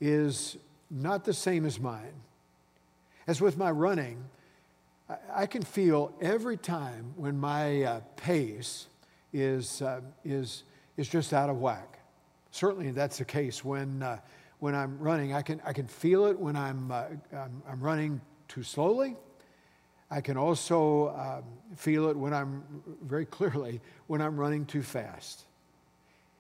is 0.01 0.57
not 0.91 1.25
the 1.25 1.33
same 1.33 1.65
as 1.65 1.79
mine. 1.79 2.23
As 3.27 3.41
with 3.41 3.57
my 3.57 3.73
running, 3.73 4.25
I 5.35 5.47
can 5.47 5.63
feel 5.63 6.13
every 6.21 6.57
time 6.57 7.13
when 7.17 7.39
my 7.39 7.83
uh, 7.83 8.01
pace 8.17 8.87
is, 9.33 9.83
uh, 9.83 10.01
is, 10.25 10.63
is 10.97 11.09
just 11.09 11.33
out 11.33 11.51
of 11.51 11.59
whack. 11.59 11.99
Certainly, 12.53 12.93
that's 12.93 13.19
the 13.19 13.25
case 13.25 13.65
when, 13.65 14.03
uh, 14.03 14.19
when 14.61 14.75
I'm 14.75 14.99
running. 14.99 15.35
I 15.35 15.43
can, 15.43 15.61
I 15.65 15.73
can 15.73 15.87
feel 15.89 16.27
it 16.27 16.39
when 16.39 16.57
I'm, 16.57 16.91
uh, 16.91 17.05
I'm, 17.33 17.63
I'm, 17.69 17.81
running 17.81 18.21
too 18.47 18.63
slowly. 18.63 19.17
I 20.09 20.21
can 20.21 20.37
also 20.37 21.09
um, 21.09 21.45
feel 21.77 22.09
it 22.09 22.17
when 22.17 22.33
I'm, 22.33 22.63
very 23.03 23.27
clearly, 23.27 23.81
when 24.07 24.21
I'm 24.21 24.37
running 24.37 24.65
too 24.67 24.83
fast. 24.83 25.43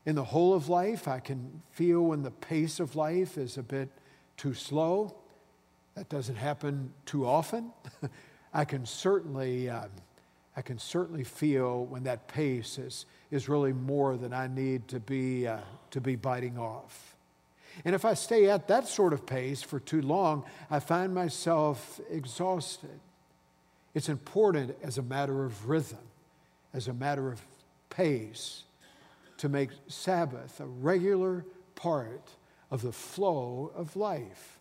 In 0.07 0.15
the 0.15 0.25
whole 0.25 0.55
of 0.55 0.69
life, 0.69 1.09
I 1.09 1.19
can 1.19 1.63
feel 1.73 2.03
when 2.03 2.23
the 2.23 2.31
pace 2.31 2.79
of 2.79 2.95
life 2.95 3.37
is 3.37 3.59
a 3.59 3.63
bit 3.63 3.91
too 4.37 4.55
slow. 4.55 5.17
That 5.97 6.09
doesn't 6.09 6.37
happen 6.37 6.93
too 7.05 7.27
often. 7.27 7.73
I 8.55 8.65
can 8.65 8.87
certainly 8.87 9.69
um, 9.69 9.91
I 10.57 10.63
can 10.63 10.79
certainly 10.79 11.23
feel 11.23 11.85
when 11.85 12.05
that 12.05 12.29
pace 12.29 12.79
is, 12.79 13.05
is 13.31 13.47
really 13.47 13.75
more 13.75 14.17
than 14.17 14.33
I 14.33 14.47
need 14.47 14.89
to 14.89 14.99
be, 14.99 15.47
uh, 15.47 15.59
to 15.91 16.01
be 16.01 16.17
biting 16.17 16.57
off. 16.57 17.15
And 17.85 17.95
if 17.95 18.07
I 18.07 18.15
stay 18.15 18.49
at 18.49 18.67
that 18.69 18.89
sort 18.89 19.13
of 19.13 19.27
pace 19.27 19.61
for 19.61 19.79
too 19.79 20.01
long, 20.01 20.45
I 20.71 20.81
find 20.81 21.15
myself 21.15 22.01
exhausted. 22.11 22.99
It's 23.93 24.09
important 24.09 24.75
as 24.83 24.97
a 24.97 25.03
matter 25.03 25.45
of 25.45 25.69
rhythm, 25.69 25.99
as 26.73 26.89
a 26.89 26.95
matter 26.95 27.31
of 27.31 27.43
pace, 27.91 28.63
to 29.37 29.51
make 29.51 29.69
Sabbath 29.89 30.59
a 30.59 30.67
regular 30.67 31.45
part 31.75 32.31
of 32.71 32.81
the 32.81 32.93
flow 32.93 33.73
of 33.77 33.95
life. 33.95 34.56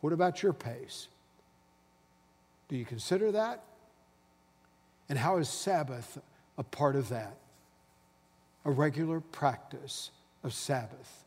What 0.00 0.12
about 0.12 0.42
your 0.42 0.52
pace? 0.52 1.08
Do 2.68 2.76
you 2.76 2.84
consider 2.84 3.32
that? 3.32 3.62
And 5.08 5.18
how 5.18 5.38
is 5.38 5.48
Sabbath 5.48 6.18
a 6.58 6.62
part 6.62 6.96
of 6.96 7.08
that? 7.10 7.36
A 8.64 8.70
regular 8.70 9.20
practice 9.20 10.10
of 10.42 10.52
Sabbath, 10.52 11.24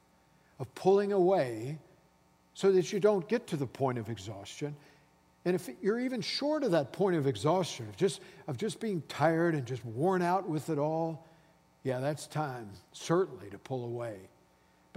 of 0.60 0.74
pulling 0.76 1.14
away 1.14 1.78
so 2.54 2.72
that 2.74 2.92
you 2.92 3.00
don't 3.00 3.28
get 3.30 3.48
to 3.48 3.58
the 3.58 3.66
point 3.66 3.98
of 3.98 4.10
exhaustion. 4.10 4.76
And 5.46 5.56
if 5.56 5.70
you're 5.82 6.00
even 6.00 6.20
short 6.20 6.64
of 6.64 6.72
that 6.72 6.92
point 6.92 7.16
of 7.16 7.26
exhaustion, 7.26 7.88
of 7.88 7.96
just, 7.96 8.20
of 8.48 8.58
just 8.58 8.82
being 8.82 9.02
tired 9.08 9.56
and 9.56 9.66
just 9.66 9.86
worn 9.86 10.22
out 10.22 10.48
with 10.50 10.70
it 10.70 10.78
all, 10.78 11.26
yeah, 11.84 12.00
that's 12.00 12.28
time, 12.28 12.70
certainly, 12.92 13.50
to 13.50 13.58
pull 13.58 13.86
away. 13.86 14.18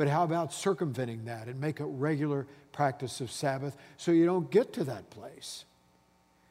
But 0.03 0.09
how 0.09 0.25
about 0.25 0.53
circumventing 0.53 1.27
that 1.27 1.47
and 1.47 1.61
make 1.61 1.79
a 1.79 1.85
regular 1.85 2.49
practice 2.73 3.21
of 3.21 3.31
Sabbath 3.31 3.77
so 3.97 4.11
you 4.11 4.27
don't 4.27 4.51
get 4.51 4.73
to 4.73 4.83
that 4.83 5.09
place? 5.11 5.65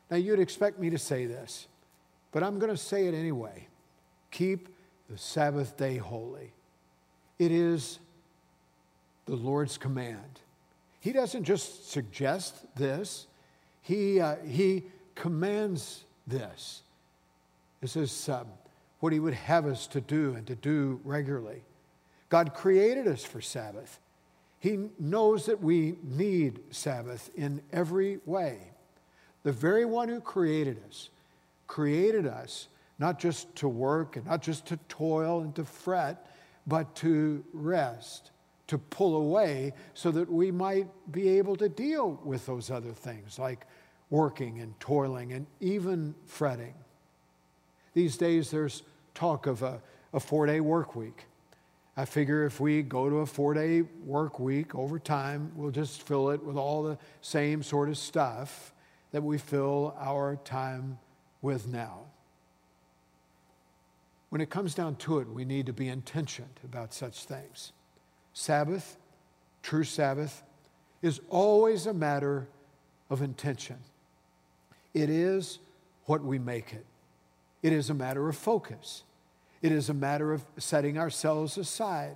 Now, 0.09 0.15
you'd 0.15 0.39
expect 0.39 0.79
me 0.79 0.89
to 0.89 0.97
say 0.97 1.25
this 1.25 1.67
but 2.31 2.43
I'm 2.43 2.59
going 2.59 2.71
to 2.71 2.77
say 2.77 3.07
it 3.07 3.13
anyway. 3.13 3.67
Keep 4.31 4.69
the 5.09 5.17
Sabbath 5.17 5.75
day 5.75 5.97
holy. 5.97 6.53
It 7.39 7.51
is 7.51 7.99
the 9.25 9.35
Lord's 9.35 9.77
command. 9.77 10.39
He 11.01 11.11
doesn't 11.11 11.43
just 11.43 11.91
suggest 11.91 12.73
this, 12.77 13.27
He, 13.81 14.21
uh, 14.21 14.37
he 14.47 14.85
commands 15.13 16.05
this. 16.25 16.83
This 17.81 17.97
is 17.97 18.29
um, 18.29 18.47
what 19.01 19.11
He 19.11 19.19
would 19.19 19.33
have 19.33 19.65
us 19.65 19.87
to 19.87 19.99
do 19.99 20.35
and 20.35 20.47
to 20.47 20.55
do 20.55 21.01
regularly. 21.03 21.63
God 22.31 22.53
created 22.53 23.07
us 23.07 23.25
for 23.25 23.41
Sabbath. 23.41 23.99
He 24.57 24.87
knows 24.97 25.47
that 25.47 25.61
we 25.61 25.97
need 26.01 26.61
Sabbath 26.71 27.29
in 27.35 27.61
every 27.73 28.19
way. 28.25 28.59
The 29.43 29.51
very 29.51 29.83
one 29.83 30.07
who 30.07 30.21
created 30.21 30.81
us 30.87 31.09
created 31.67 32.25
us 32.25 32.69
not 32.99 33.19
just 33.19 33.53
to 33.57 33.67
work 33.67 34.15
and 34.15 34.25
not 34.25 34.41
just 34.41 34.65
to 34.67 34.77
toil 34.87 35.41
and 35.41 35.53
to 35.55 35.65
fret, 35.65 36.25
but 36.65 36.95
to 36.95 37.43
rest, 37.51 38.31
to 38.67 38.77
pull 38.77 39.17
away 39.17 39.73
so 39.93 40.09
that 40.11 40.31
we 40.31 40.51
might 40.51 40.87
be 41.11 41.27
able 41.27 41.57
to 41.57 41.67
deal 41.67 42.17
with 42.23 42.45
those 42.45 42.71
other 42.71 42.93
things 42.93 43.39
like 43.39 43.65
working 44.09 44.61
and 44.61 44.79
toiling 44.79 45.33
and 45.33 45.47
even 45.59 46.15
fretting. 46.27 46.75
These 47.93 48.15
days, 48.15 48.51
there's 48.51 48.83
talk 49.15 49.47
of 49.47 49.63
a, 49.63 49.81
a 50.13 50.19
four 50.21 50.45
day 50.45 50.61
work 50.61 50.95
week. 50.95 51.25
I 51.97 52.05
figure 52.05 52.45
if 52.45 52.59
we 52.59 52.83
go 52.83 53.09
to 53.09 53.17
a 53.17 53.25
four 53.25 53.53
day 53.53 53.81
work 54.05 54.39
week 54.39 54.73
over 54.75 54.97
time, 54.97 55.51
we'll 55.55 55.71
just 55.71 56.03
fill 56.03 56.29
it 56.29 56.43
with 56.43 56.55
all 56.55 56.83
the 56.83 56.97
same 57.21 57.63
sort 57.63 57.89
of 57.89 57.97
stuff 57.97 58.73
that 59.11 59.21
we 59.21 59.37
fill 59.37 59.95
our 59.99 60.37
time 60.37 60.97
with 61.41 61.67
now. 61.67 61.99
When 64.29 64.39
it 64.39 64.49
comes 64.49 64.73
down 64.73 64.95
to 64.97 65.19
it, 65.19 65.27
we 65.27 65.43
need 65.43 65.65
to 65.65 65.73
be 65.73 65.89
intentioned 65.89 66.61
about 66.63 66.93
such 66.93 67.25
things. 67.25 67.73
Sabbath, 68.33 68.97
true 69.61 69.83
Sabbath, 69.83 70.43
is 71.01 71.19
always 71.29 71.85
a 71.85 71.93
matter 71.93 72.47
of 73.09 73.21
intention. 73.21 73.75
It 74.93 75.09
is 75.09 75.59
what 76.05 76.23
we 76.23 76.39
make 76.39 76.73
it, 76.73 76.85
it 77.61 77.73
is 77.73 77.89
a 77.89 77.93
matter 77.93 78.29
of 78.29 78.37
focus, 78.37 79.03
it 79.61 79.71
is 79.71 79.89
a 79.89 79.93
matter 79.93 80.33
of 80.33 80.43
setting 80.57 80.97
ourselves 80.97 81.57
aside. 81.57 82.15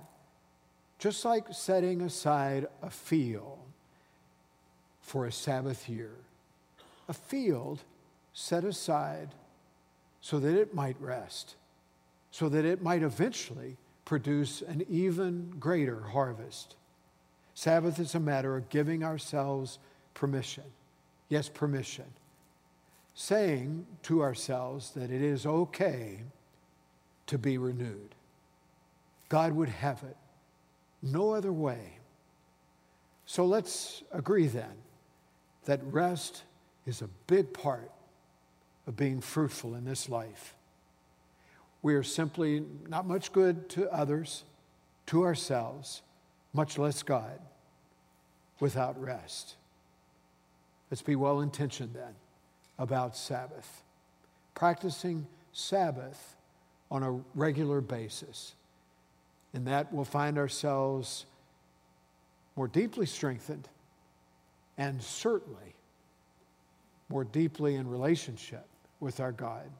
Just 0.98 1.24
like 1.24 1.46
setting 1.52 2.00
aside 2.02 2.66
a 2.82 2.90
field 2.90 3.58
for 5.00 5.26
a 5.26 5.32
Sabbath 5.32 5.88
year. 5.88 6.12
A 7.08 7.12
field 7.12 7.82
set 8.32 8.64
aside 8.64 9.28
so 10.20 10.40
that 10.40 10.58
it 10.58 10.74
might 10.74 11.00
rest, 11.00 11.54
so 12.32 12.48
that 12.48 12.64
it 12.64 12.82
might 12.82 13.02
eventually 13.02 13.76
produce 14.04 14.62
an 14.62 14.84
even 14.88 15.54
greater 15.60 16.00
harvest. 16.00 16.74
Sabbath 17.54 18.00
is 18.00 18.14
a 18.14 18.20
matter 18.20 18.56
of 18.56 18.68
giving 18.68 19.04
ourselves 19.04 19.78
permission. 20.14 20.64
Yes, 21.28 21.48
permission. 21.48 22.06
Saying 23.14 23.86
to 24.02 24.22
ourselves 24.22 24.90
that 24.90 25.10
it 25.10 25.22
is 25.22 25.46
okay 25.46 26.20
to 27.26 27.38
be 27.38 27.58
renewed. 27.58 28.14
God 29.28 29.52
would 29.52 29.68
have 29.68 30.02
it 30.02 30.16
no 31.02 31.32
other 31.32 31.52
way. 31.52 31.98
So 33.26 33.44
let's 33.44 34.02
agree 34.12 34.46
then 34.46 34.72
that 35.64 35.80
rest 35.84 36.42
is 36.86 37.02
a 37.02 37.08
big 37.26 37.52
part 37.52 37.90
of 38.86 38.96
being 38.96 39.20
fruitful 39.20 39.74
in 39.74 39.84
this 39.84 40.08
life. 40.08 40.54
We 41.82 41.94
are 41.94 42.04
simply 42.04 42.64
not 42.88 43.06
much 43.06 43.32
good 43.32 43.68
to 43.70 43.92
others, 43.92 44.44
to 45.06 45.24
ourselves, 45.24 46.02
much 46.52 46.78
less 46.78 47.02
God, 47.02 47.40
without 48.60 49.00
rest. 49.00 49.56
Let's 50.90 51.02
be 51.02 51.16
well 51.16 51.40
intentioned 51.40 51.94
then 51.94 52.14
about 52.78 53.16
Sabbath. 53.16 53.82
Practicing 54.54 55.26
Sabbath 55.52 56.35
on 56.90 57.02
a 57.02 57.20
regular 57.34 57.80
basis. 57.80 58.54
And 59.54 59.66
that 59.66 59.92
we'll 59.92 60.04
find 60.04 60.38
ourselves 60.38 61.26
more 62.56 62.68
deeply 62.68 63.06
strengthened 63.06 63.68
and 64.78 65.02
certainly 65.02 65.74
more 67.08 67.24
deeply 67.24 67.76
in 67.76 67.88
relationship 67.88 68.66
with 69.00 69.20
our 69.20 69.32
God 69.32 69.70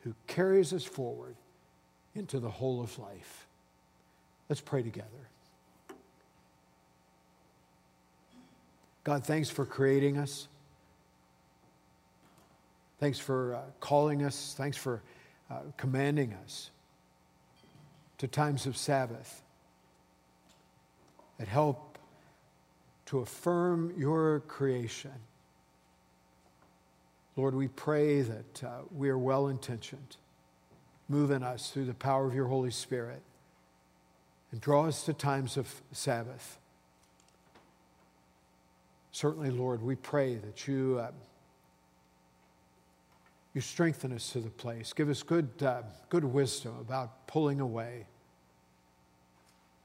who 0.00 0.14
carries 0.26 0.72
us 0.72 0.84
forward 0.84 1.36
into 2.14 2.40
the 2.40 2.50
whole 2.50 2.82
of 2.82 2.98
life. 2.98 3.46
Let's 4.48 4.60
pray 4.60 4.82
together. 4.82 5.08
God, 9.04 9.24
thanks 9.24 9.48
for 9.48 9.64
creating 9.64 10.18
us. 10.18 10.48
Thanks 12.98 13.18
for 13.18 13.54
uh, 13.54 13.60
calling 13.80 14.24
us. 14.24 14.54
Thanks 14.58 14.76
for 14.76 15.02
uh, 15.50 15.60
commanding 15.76 16.34
us 16.44 16.70
to 18.18 18.26
times 18.26 18.66
of 18.66 18.76
Sabbath 18.76 19.42
that 21.38 21.48
help 21.48 21.98
to 23.06 23.20
affirm 23.20 23.94
your 23.96 24.40
creation. 24.40 25.12
Lord, 27.36 27.54
we 27.54 27.68
pray 27.68 28.22
that 28.22 28.64
uh, 28.64 28.70
we 28.94 29.08
are 29.08 29.18
well 29.18 29.48
intentioned. 29.48 30.16
Move 31.08 31.30
in 31.30 31.42
us 31.42 31.70
through 31.70 31.86
the 31.86 31.94
power 31.94 32.26
of 32.26 32.34
your 32.34 32.46
Holy 32.46 32.70
Spirit 32.70 33.22
and 34.50 34.60
draw 34.60 34.86
us 34.86 35.04
to 35.04 35.14
times 35.14 35.56
of 35.56 35.82
Sabbath. 35.92 36.58
Certainly, 39.12 39.50
Lord, 39.50 39.82
we 39.82 39.94
pray 39.94 40.34
that 40.34 40.68
you. 40.68 40.98
Uh, 41.00 41.12
you 43.54 43.60
strengthen 43.60 44.12
us 44.12 44.32
to 44.32 44.40
the 44.40 44.50
place. 44.50 44.92
Give 44.92 45.08
us 45.08 45.22
good, 45.22 45.50
uh, 45.62 45.82
good 46.08 46.24
wisdom 46.24 46.76
about 46.80 47.26
pulling 47.26 47.60
away, 47.60 48.06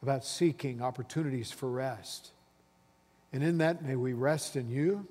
about 0.01 0.25
seeking 0.25 0.81
opportunities 0.81 1.51
for 1.51 1.69
rest. 1.69 2.31
And 3.31 3.41
in 3.41 3.57
that, 3.59 3.83
may 3.83 3.95
we 3.95 4.13
rest 4.13 4.55
in 4.55 4.69
you 4.69 5.07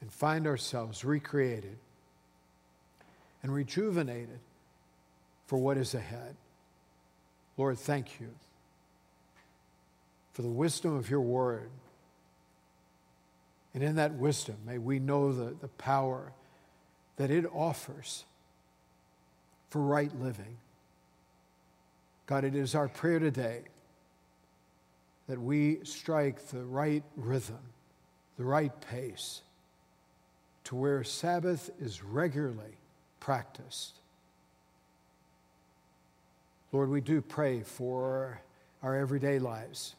and 0.00 0.12
find 0.12 0.46
ourselves 0.46 1.04
recreated 1.04 1.76
and 3.42 3.52
rejuvenated 3.52 4.40
for 5.46 5.58
what 5.58 5.76
is 5.76 5.94
ahead. 5.94 6.36
Lord, 7.56 7.78
thank 7.78 8.20
you 8.20 8.28
for 10.32 10.42
the 10.42 10.48
wisdom 10.48 10.94
of 10.94 11.10
your 11.10 11.20
word. 11.20 11.70
And 13.74 13.82
in 13.82 13.96
that 13.96 14.14
wisdom, 14.14 14.56
may 14.66 14.78
we 14.78 14.98
know 14.98 15.32
the, 15.32 15.54
the 15.60 15.68
power 15.68 16.32
that 17.20 17.30
it 17.30 17.44
offers 17.52 18.24
for 19.68 19.82
right 19.82 20.10
living. 20.22 20.56
God, 22.24 22.44
it 22.44 22.54
is 22.54 22.74
our 22.74 22.88
prayer 22.88 23.18
today 23.18 23.60
that 25.28 25.38
we 25.38 25.80
strike 25.82 26.48
the 26.48 26.64
right 26.64 27.02
rhythm, 27.16 27.58
the 28.38 28.44
right 28.44 28.72
pace, 28.80 29.42
to 30.64 30.74
where 30.74 31.04
Sabbath 31.04 31.68
is 31.78 32.02
regularly 32.02 32.78
practiced. 33.20 33.98
Lord, 36.72 36.88
we 36.88 37.02
do 37.02 37.20
pray 37.20 37.60
for 37.60 38.40
our 38.82 38.96
everyday 38.96 39.38
lives. 39.38 39.94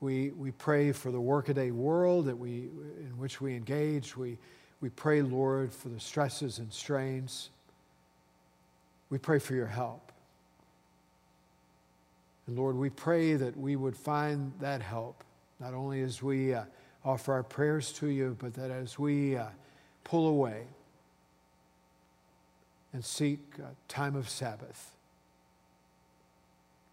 We, 0.00 0.30
we 0.30 0.50
pray 0.50 0.90
for 0.90 1.12
the 1.12 1.20
workaday 1.20 1.70
world 1.70 2.24
that 2.24 2.36
we, 2.36 2.68
in 2.98 3.14
which 3.16 3.40
we 3.40 3.54
engage. 3.54 4.16
We, 4.16 4.38
we 4.80 4.88
pray, 4.88 5.20
Lord, 5.20 5.72
for 5.72 5.88
the 5.88 6.00
stresses 6.00 6.58
and 6.58 6.72
strains. 6.72 7.50
We 9.10 9.18
pray 9.18 9.38
for 9.38 9.54
your 9.54 9.66
help. 9.66 10.10
And 12.46 12.56
Lord, 12.56 12.76
we 12.76 12.88
pray 12.88 13.34
that 13.34 13.56
we 13.56 13.76
would 13.76 13.96
find 13.96 14.52
that 14.60 14.80
help, 14.80 15.22
not 15.58 15.74
only 15.74 16.00
as 16.00 16.22
we 16.22 16.54
uh, 16.54 16.64
offer 17.04 17.34
our 17.34 17.42
prayers 17.42 17.92
to 17.94 18.06
you, 18.06 18.36
but 18.40 18.54
that 18.54 18.70
as 18.70 18.98
we 18.98 19.36
uh, 19.36 19.46
pull 20.04 20.28
away 20.28 20.62
and 22.92 23.04
seek 23.04 23.38
time 23.86 24.16
of 24.16 24.28
Sabbath. 24.28 24.92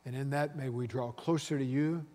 And 0.06 0.15
in 0.15 0.30
that, 0.32 0.58
may 0.58 0.69
we 0.69 0.88
draw 0.88 1.12
closer 1.12 1.58
to 1.58 1.63
you 1.63 2.06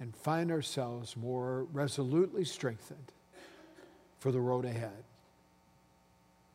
and 0.00 0.14
find 0.14 0.50
ourselves 0.50 1.16
more 1.16 1.66
resolutely 1.72 2.44
strengthened 2.44 3.12
for 4.24 4.32
the 4.32 4.40
road 4.40 4.64
ahead. 4.64 5.04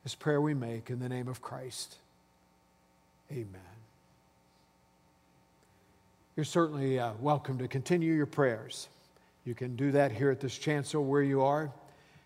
This 0.02 0.16
prayer 0.16 0.42
we 0.42 0.56
make 0.56 0.90
in 0.90 1.00
the 1.00 1.08
name 1.08 1.28
of 1.28 1.40
Christ. 1.40 1.98
Amen. 3.32 3.62
You're 6.36 6.46
certainly 6.46 6.98
uh, 6.98 7.12
welcome 7.20 7.60
to 7.60 7.68
continue 7.68 8.16
your 8.16 8.26
prayers. 8.26 8.88
You 9.46 9.54
can 9.54 9.76
do 9.76 9.92
that 9.92 10.12
here 10.12 10.32
at 10.32 10.40
this 10.40 10.58
chancel 10.58 11.06
where 11.06 11.22
you 11.22 11.44
are. 11.44 11.72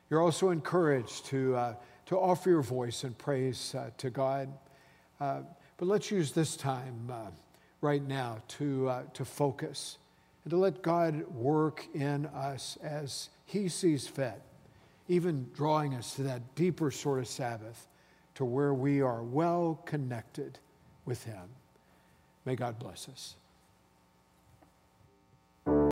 You're 0.10 0.22
also 0.22 0.50
encouraged 0.52 1.26
to, 1.26 1.58
uh, 1.58 1.74
to 2.06 2.18
offer 2.18 2.50
your 2.50 2.62
voice 2.62 3.04
and 3.04 3.18
praise 3.18 3.76
uh, 3.76 3.90
to 3.98 4.10
God. 4.10 4.48
Uh, 5.20 5.42
but 5.76 5.90
let's 5.90 6.10
use 6.10 6.32
this 6.32 6.56
time 6.56 7.10
uh, 7.12 7.32
right 7.82 8.08
now 8.08 8.38
to, 8.48 8.88
uh, 8.88 9.04
to 9.14 9.26
focus 9.26 9.98
and 10.46 10.52
to 10.52 10.58
let 10.58 10.82
God 10.82 11.28
work 11.36 11.86
in 11.94 12.28
us 12.28 12.78
as 12.82 13.28
He 13.46 13.68
sees 13.68 14.08
fit 14.08 14.42
even 15.08 15.50
drawing 15.54 15.96
us 15.96 16.16
to 16.16 16.24
that 16.24 16.56
deeper 16.56 16.92
sort 16.92 17.20
of 17.20 17.28
Sabbath 17.28 17.88
to 18.36 18.46
where 18.46 18.74
we 18.74 19.02
are 19.02 19.24
well 19.24 19.82
connected 19.86 20.60
with 21.06 21.24
Him. 21.24 21.50
May 22.46 22.56
God 22.56 22.80
bless 22.80 23.08
us. 23.10 23.36